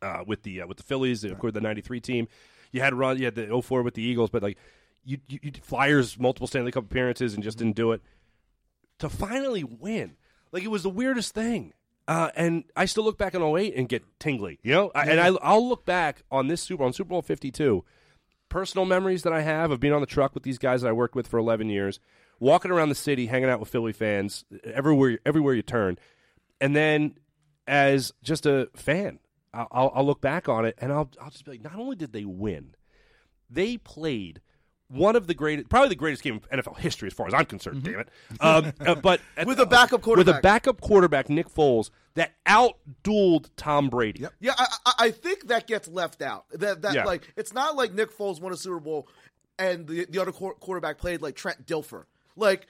[0.00, 2.28] uh, with the uh, with the Phillies, of course, the '93 team.
[2.72, 4.58] You had run, you had the 04 with the Eagles, but like
[5.06, 8.02] you, you, you Flyers multiple Stanley Cup appearances and just didn't do it.
[8.98, 10.16] To finally win,
[10.52, 11.72] like it was the weirdest thing.
[12.08, 14.92] Uh, and I still look back on 08 and get tingly, you know.
[14.94, 17.84] I, and I, I'll look back on this Super on Super Bowl 52,
[18.48, 20.92] personal memories that I have of being on the truck with these guys that I
[20.92, 21.98] worked with for 11 years,
[22.38, 25.98] walking around the city, hanging out with Philly fans everywhere, everywhere you turn,
[26.60, 27.16] and then
[27.66, 29.18] as just a fan,
[29.52, 31.96] I'll, I'll, I'll look back on it and I'll, I'll just be like, not only
[31.96, 32.74] did they win,
[33.50, 34.40] they played
[34.88, 37.44] one of the greatest, probably the greatest game of NFL history as far as I'm
[37.46, 37.82] concerned.
[37.82, 38.08] Damn it!
[38.40, 42.32] Um, uh, but at- With a backup quarterback, with a backup quarterback, Nick Foles, that
[42.46, 44.20] outdueled Tom Brady.
[44.20, 44.32] Yep.
[44.40, 46.44] Yeah, I, I, I think that gets left out.
[46.52, 47.04] That that Yeah.
[47.04, 49.08] like it's not like Nick Foles won a Super Bowl
[49.58, 52.04] and the the other quar- quarterback played like Trent Dilfer.
[52.36, 52.66] Like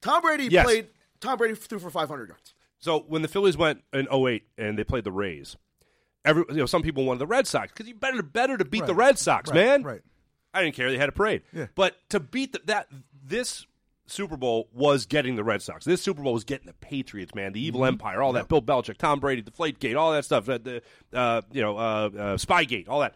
[0.00, 0.64] Tom Brady Yes.
[0.64, 0.88] played.
[1.20, 2.54] Tom Brady threw for 500 yards.
[2.78, 5.56] So when the Phillies went in 08 and they played the Rays,
[6.24, 8.84] every you know some people wanted the Red Sox because you better better to beat
[8.86, 9.82] the Red Sox, Right, man.
[9.82, 10.00] right.
[10.54, 10.90] I didn't care.
[10.90, 11.42] They had a parade.
[11.52, 11.66] Yeah.
[11.74, 12.88] But to beat the, that
[13.26, 13.66] this
[14.06, 15.84] Super Bowl was getting the Red Sox.
[15.84, 17.52] This Super Bowl was getting the Patriots, man.
[17.54, 17.88] The evil Mm-hmm.
[17.94, 18.48] empire, all that.
[18.48, 20.48] Bill Belichick, Tom Brady, Deflate Gate, all that stuff.
[20.48, 20.82] uh, The
[21.12, 23.14] uh, you know uh, uh, Spygate, all that.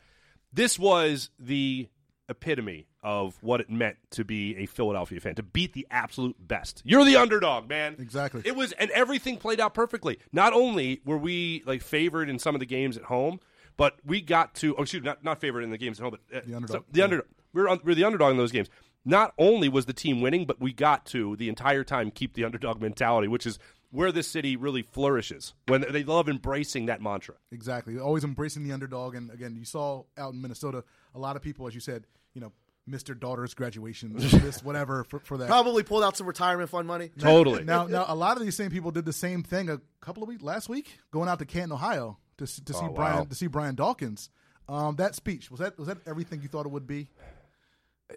[0.53, 1.89] This was the
[2.31, 6.83] epitome of what it meant to be a Philadelphia fan, to beat the absolute best.
[6.85, 7.97] You're the underdog, man.
[7.99, 8.43] Exactly.
[8.45, 10.19] It was, and everything played out perfectly.
[10.33, 13.41] Not only were we like favored in some of the games at home,
[13.79, 14.77] but we got to.
[14.77, 16.77] Oh, excuse me, not not favored in the games at home, but uh, The underdog.
[16.81, 17.27] so- the underdog.
[17.55, 18.69] We were, on, we were the underdog in those games.
[19.07, 22.45] Not only was the team winning, but we got to the entire time keep the
[22.45, 23.59] underdog mentality, which is
[23.91, 27.37] where this city really flourishes when they love embracing that mantra.
[27.51, 27.99] Exactly.
[27.99, 29.15] Always embracing the underdog.
[29.15, 32.05] And again, you saw out in Minnesota a lot of people, as you said,
[32.35, 32.53] you know,
[32.89, 33.19] Mr.
[33.19, 35.49] Daughter's graduation, this whatever for, for that.
[35.49, 37.11] Probably pulled out some retirement fund money.
[37.19, 37.65] Totally.
[37.65, 40.29] Now, now a lot of these same people did the same thing a couple of
[40.29, 42.95] weeks last week, going out to Canton, Ohio, to s- to see Oh, wow.
[42.95, 44.31] Brian to see Brian Dawkins.
[44.69, 47.09] Um, that speech was that was that everything you thought it would be?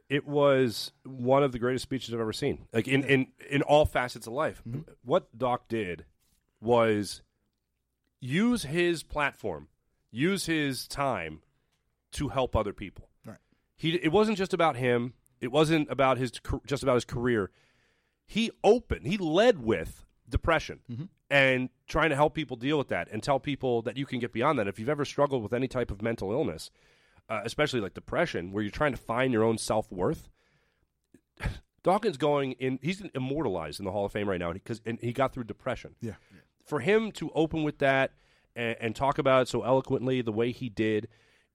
[0.07, 2.65] it was one of the greatest speeches I've ever seen.
[2.71, 4.61] Like in in, in all facets of life.
[5.03, 6.05] What Doc did
[6.61, 7.21] was
[8.21, 9.67] use his platform,
[10.11, 11.41] use his time
[12.13, 13.09] to help other people.
[13.25, 13.37] Right.
[13.75, 15.13] He it wasn't just about him.
[15.41, 16.31] It wasn't about his
[16.65, 17.51] just about his career.
[18.25, 19.07] He opened.
[19.07, 20.79] He led with depression
[21.29, 24.33] and trying to help people deal with that and tell people that you can get
[24.33, 24.67] beyond that.
[24.67, 26.71] If you've ever struggled with any type of mental illness,
[27.29, 30.29] uh, especially like depression, where you're trying to find your own self worth.
[31.83, 35.13] Dawkins going in, he's immortalized in the Hall of Fame right now because and he
[35.13, 35.95] got through depression.
[36.01, 36.15] Yeah.
[36.65, 38.11] For him to open with that
[38.55, 41.07] and, and talk about it so eloquently the way he did,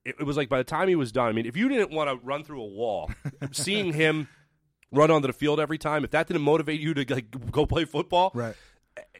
[0.03, 1.29] it, it was like by the time he was done.
[1.29, 3.11] I mean, if you didn't want to run through a wall,
[3.51, 4.27] seeing him
[4.91, 7.85] run onto the field every time, if that didn't motivate you to like go play
[7.85, 8.55] football, Right.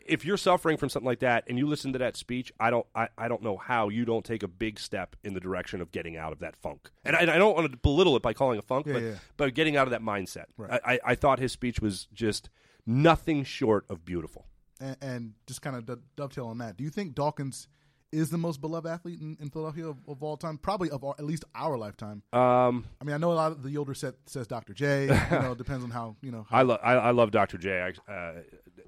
[0.05, 2.85] if you're suffering from something like that and you listen to that speech, I don't,
[2.95, 5.91] I, I don't know how you don't take a big step in the direction of
[5.91, 6.89] getting out of that funk.
[7.03, 9.01] And I, and I don't want to belittle it by calling it funk, Yeah, but
[9.03, 9.15] yeah.
[9.35, 10.45] but getting out of that mindset.
[10.57, 10.79] Right.
[10.85, 12.49] I, I, thought his speech was just
[12.85, 14.45] nothing short of beautiful.
[14.79, 16.77] And, and just kind of do- dovetail on that.
[16.77, 17.67] Do you think Dawkins
[18.11, 20.57] is the most beloved athlete in, in Philadelphia of, of all time?
[20.57, 22.23] Probably of our, at least our lifetime.
[22.33, 24.73] Um, I mean, I know a lot of the older set says Dr.
[24.73, 25.03] J.
[25.31, 26.45] You know, depends on how you know.
[26.49, 27.57] How, I love I, I love Dr.
[27.57, 27.81] J.
[28.07, 28.33] I- Uh,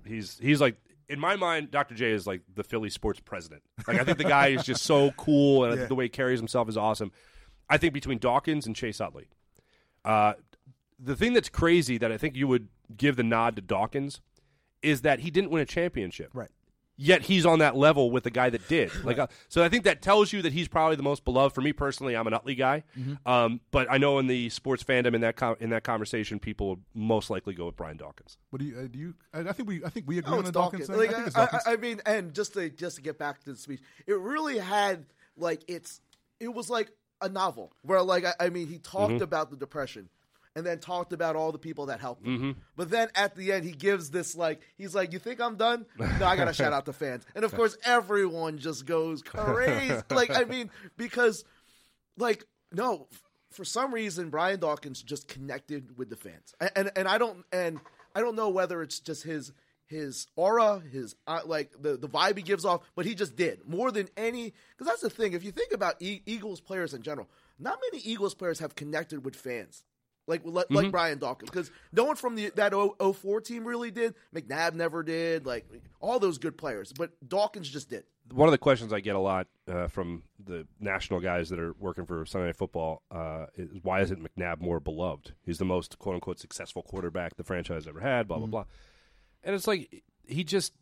[0.05, 0.77] he's he's like
[1.09, 1.95] in my mind, Dr.
[1.95, 3.61] J is like the Philly sports president.
[3.87, 5.79] Like I think the guy is just so cool, and I Yeah.
[5.81, 7.11] think the way he carries himself is awesome.
[7.69, 9.27] I think between Dawkins and Chase Utley,
[10.05, 10.33] uh,
[10.99, 14.21] the thing that's crazy that I think you would give the nod to Dawkins
[14.81, 16.29] is that he didn't win a championship.
[16.33, 16.49] right.
[17.01, 18.91] Yet he's on that level with the guy that did.
[19.05, 21.55] Like, uh, so I think that tells you that he's probably the most beloved.
[21.55, 22.83] For me personally, I'm an Utley guy,
[23.25, 26.69] um, but I know in the sports fandom in that com- in that conversation, people
[26.71, 28.37] would most likely go with Brian Dawkins.
[28.49, 28.77] What do you?
[28.77, 29.13] Uh, do you?
[29.33, 29.81] I, I think we.
[29.85, 30.87] I think we agree No, on the Dawkins.
[30.87, 30.99] Dawkins.
[30.99, 31.63] Like, I think it's I, Dawkins.
[31.65, 34.57] I, I mean, and just to just to get back to the speech, it really
[34.57, 35.05] had
[35.37, 36.01] like it's
[36.41, 36.91] it was like
[37.21, 39.23] a novel where like I, I mean he talked Mm-hmm.
[39.23, 40.09] about the depression
[40.55, 42.37] and then talked about all the people that helped him.
[42.37, 42.59] Mm-hmm.
[42.75, 45.85] But then at the end he gives this like he's like, "You think I'm done?
[45.97, 49.95] No, I gotta shout out to fans." And of course everyone just goes crazy.
[50.09, 51.45] like I mean because
[52.17, 53.07] like no
[53.51, 57.45] for some reason brian dawkins just connected with the fans and and, and i don't
[57.51, 57.79] and
[58.15, 59.51] i don't know whether it's just his
[59.87, 63.67] his aura his uh, like the, the vibe he gives off but he just did
[63.67, 67.01] more than any because that's the thing if you think about e- eagles players in
[67.01, 67.27] general
[67.57, 69.83] not many eagles players have connected with fans
[70.29, 70.89] like like, Mm-hmm.
[70.91, 74.13] Brian Dawkins, because no one from the that 0, 04 team really did.
[74.33, 75.45] McNabb never did.
[75.45, 75.65] Like
[75.99, 78.03] all those good players, but Dawkins just did.
[78.31, 81.73] one of the questions I get a lot uh, from the national guys that are
[81.79, 85.33] working for Sunday Night Football uh, is why isn't McNabb more beloved?
[85.43, 88.27] He's the most quote unquote successful quarterback the franchise ever had.
[88.27, 88.51] Blah blah Mm-hmm.
[88.51, 88.65] blah.
[89.43, 90.73] And it's like he just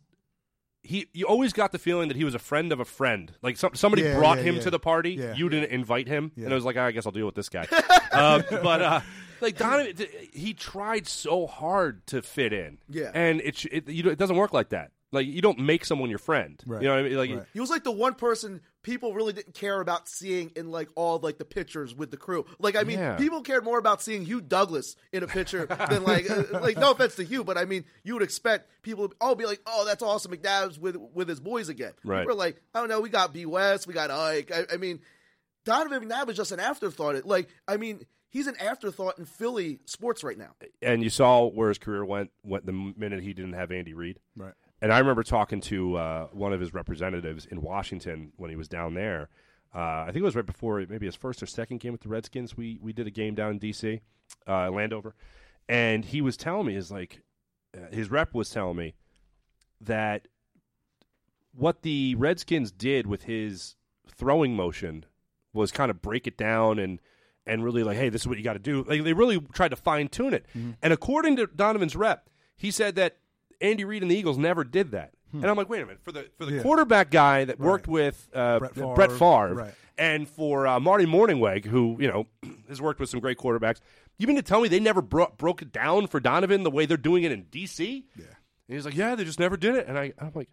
[0.82, 3.32] he you always got the feeling that he was a friend of a friend.
[3.42, 4.60] Like some, somebody Yeah, brought yeah, him yeah.
[4.62, 5.12] to the party.
[5.14, 5.34] Yeah.
[5.34, 6.44] You didn't invite him, Yeah.
[6.44, 7.66] and I was like, "Ah, I guess I'll deal with this guy.
[8.12, 9.00] uh, but uh,
[9.40, 12.78] like Donovan, he tried so hard to fit in.
[12.88, 13.10] Yeah.
[13.14, 14.92] and it it, you know, it doesn't work like that.
[15.10, 16.62] Like you don't make someone your friend.
[16.66, 16.82] Right.
[16.82, 17.16] You know what I mean?
[17.16, 17.42] Like Right.
[17.54, 21.18] He was like the one person people really didn't care about seeing in like all
[21.18, 22.44] like the pictures with the crew.
[22.58, 23.16] Like I mean, Yeah.
[23.16, 26.90] people cared more about seeing Hugh Douglas in a picture than like uh, like no
[26.90, 29.86] offense to Hugh, but I mean, you would expect people to all be like, "Oh,
[29.86, 32.26] that's awesome, McNabb's with with his boys again." Right.
[32.26, 35.00] We're like, "I don't know, we got B West, we got Ike." I, I mean,
[35.64, 37.14] Donovan McNabb is just an afterthought.
[37.14, 38.02] It- Like, I mean,
[38.38, 40.50] he's an afterthought in Philly sports right now.
[40.80, 44.20] and you saw where his career went, went the minute he didn't have Andy Reid.
[44.36, 44.54] Right.
[44.80, 48.68] And I remember talking to uh, one of his representatives in Washington when he was
[48.68, 49.28] down there.
[49.74, 52.08] Uh, I think it was right before maybe his first or second game with the
[52.08, 52.56] Redskins.
[52.56, 54.00] We we did a game down in D.C.,
[54.46, 55.16] uh, Landover,
[55.68, 57.22] and he was telling me is like
[57.76, 58.94] uh, his rep was telling me
[59.80, 60.28] that
[61.52, 63.74] what the Redskins did with his
[64.06, 65.04] throwing motion
[65.52, 67.00] was kind of break it down and
[67.48, 68.84] and really like, hey, this is what you got to do.
[68.86, 70.46] Like they really tried to fine tune it.
[70.54, 73.16] And according to Donovan's rep, he said that
[73.60, 75.10] Andy Reid and the Eagles never did that.
[75.32, 76.62] And I'm like, wait a minute, for the for the Yeah.
[76.62, 79.74] quarterback guy that worked with uh, Brett Brett Favre, Favre, right.
[79.98, 82.26] and for uh, Marty Mornhinweg, who you know
[82.68, 83.78] has worked with some great quarterbacks,
[84.16, 86.86] you mean to tell me they never bro- broke it down for Donovan the way
[86.86, 88.04] they're doing it in DC?
[88.16, 88.24] Yeah.
[88.68, 89.86] And he's like, yeah, they just never did it.
[89.86, 90.48] And I, I'm like,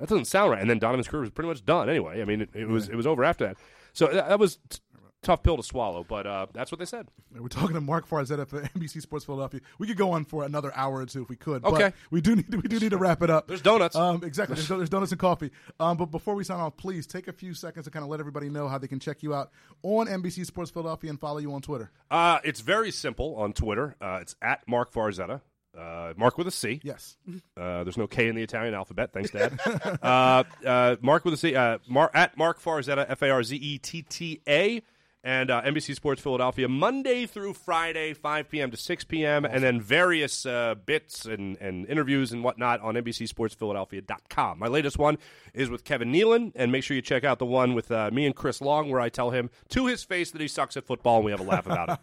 [0.00, 0.60] that doesn't sound right.
[0.60, 2.20] And then Donovan's career was pretty much done anyway.
[2.20, 3.58] I mean, it, it was it was over after that.
[3.92, 4.80] So that, that was t-
[5.22, 7.08] tough pill to swallow, but uh, that's what they said.
[7.34, 9.60] We're talking to Marc Farzetta for NBC Sports Philadelphia.
[9.78, 11.64] We could go on for another hour or two if we could.
[11.64, 11.84] Okay.
[11.84, 13.46] But we do need to, we do need to wrap it up.
[13.46, 13.96] There's donuts.
[13.96, 14.56] Um, exactly.
[14.56, 15.50] There's, there's donuts and coffee.
[15.78, 18.20] Um, but before we sign off, please take a few seconds to kind of let
[18.20, 19.50] everybody know how they can check you out
[19.82, 21.90] on NBC Sports Philadelphia and follow you on Twitter.
[22.10, 23.96] Uh, it's very simple on Twitter.
[24.00, 25.40] Uh, it's at Marc Farzetta.
[25.76, 26.80] Uh, Marc with a C.
[26.82, 27.16] Yes.
[27.56, 29.12] Uh, there's no K in the Italian alphabet.
[29.12, 29.58] Thanks, Dad.
[30.02, 31.54] uh, uh, Marc with a C.
[31.54, 34.82] Uh, Mar- at Marc Farzetta, F A R Z E T T A.
[35.22, 38.70] And uh, NBC Sports Philadelphia, Monday through Friday, 5 p.m.
[38.70, 44.58] to 6 p.m., and then various uh, bits and, and interviews and whatnot on NBCSportsPhiladelphia.com.
[44.58, 45.18] My latest one
[45.52, 48.24] is with Kevin Nealon, and make sure you check out the one with uh, me
[48.24, 51.16] and Chris Long, where I tell him to his face that he sucks at football,
[51.16, 52.00] and we have a laugh about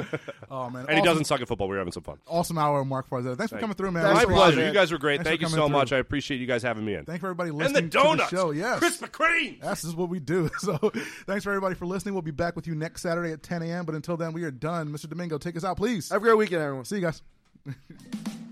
[0.00, 0.20] it.
[0.50, 0.86] Oh man.
[0.88, 1.68] and he doesn't suck at football.
[1.68, 2.18] We're having some fun.
[2.28, 3.36] Awesome hour, Marc Farzetta.
[3.36, 4.14] Thanks for coming through, man.
[4.14, 4.58] My pleasure.
[4.58, 4.68] man.
[4.68, 5.16] You guys were great.
[5.18, 5.92] Thanks Thank you so coming much.
[5.92, 7.04] I appreciate you guys having me in.
[7.04, 8.28] Thank you for everybody and listening the donuts.
[8.30, 8.50] to the show.
[8.52, 8.78] Yes.
[8.78, 9.60] Chris McCrane.
[9.60, 10.48] This is what we do.
[10.64, 10.78] So
[11.26, 12.14] thanks for everybody for listening.
[12.14, 13.84] We'll be back with you next Saturday at 10 a.m.
[13.84, 14.88] But until then, we are done.
[14.88, 15.08] Mr.
[15.08, 16.08] Domingo, take us out, please.
[16.10, 16.84] Have a great weekend, everyone.
[16.84, 17.22] See you guys.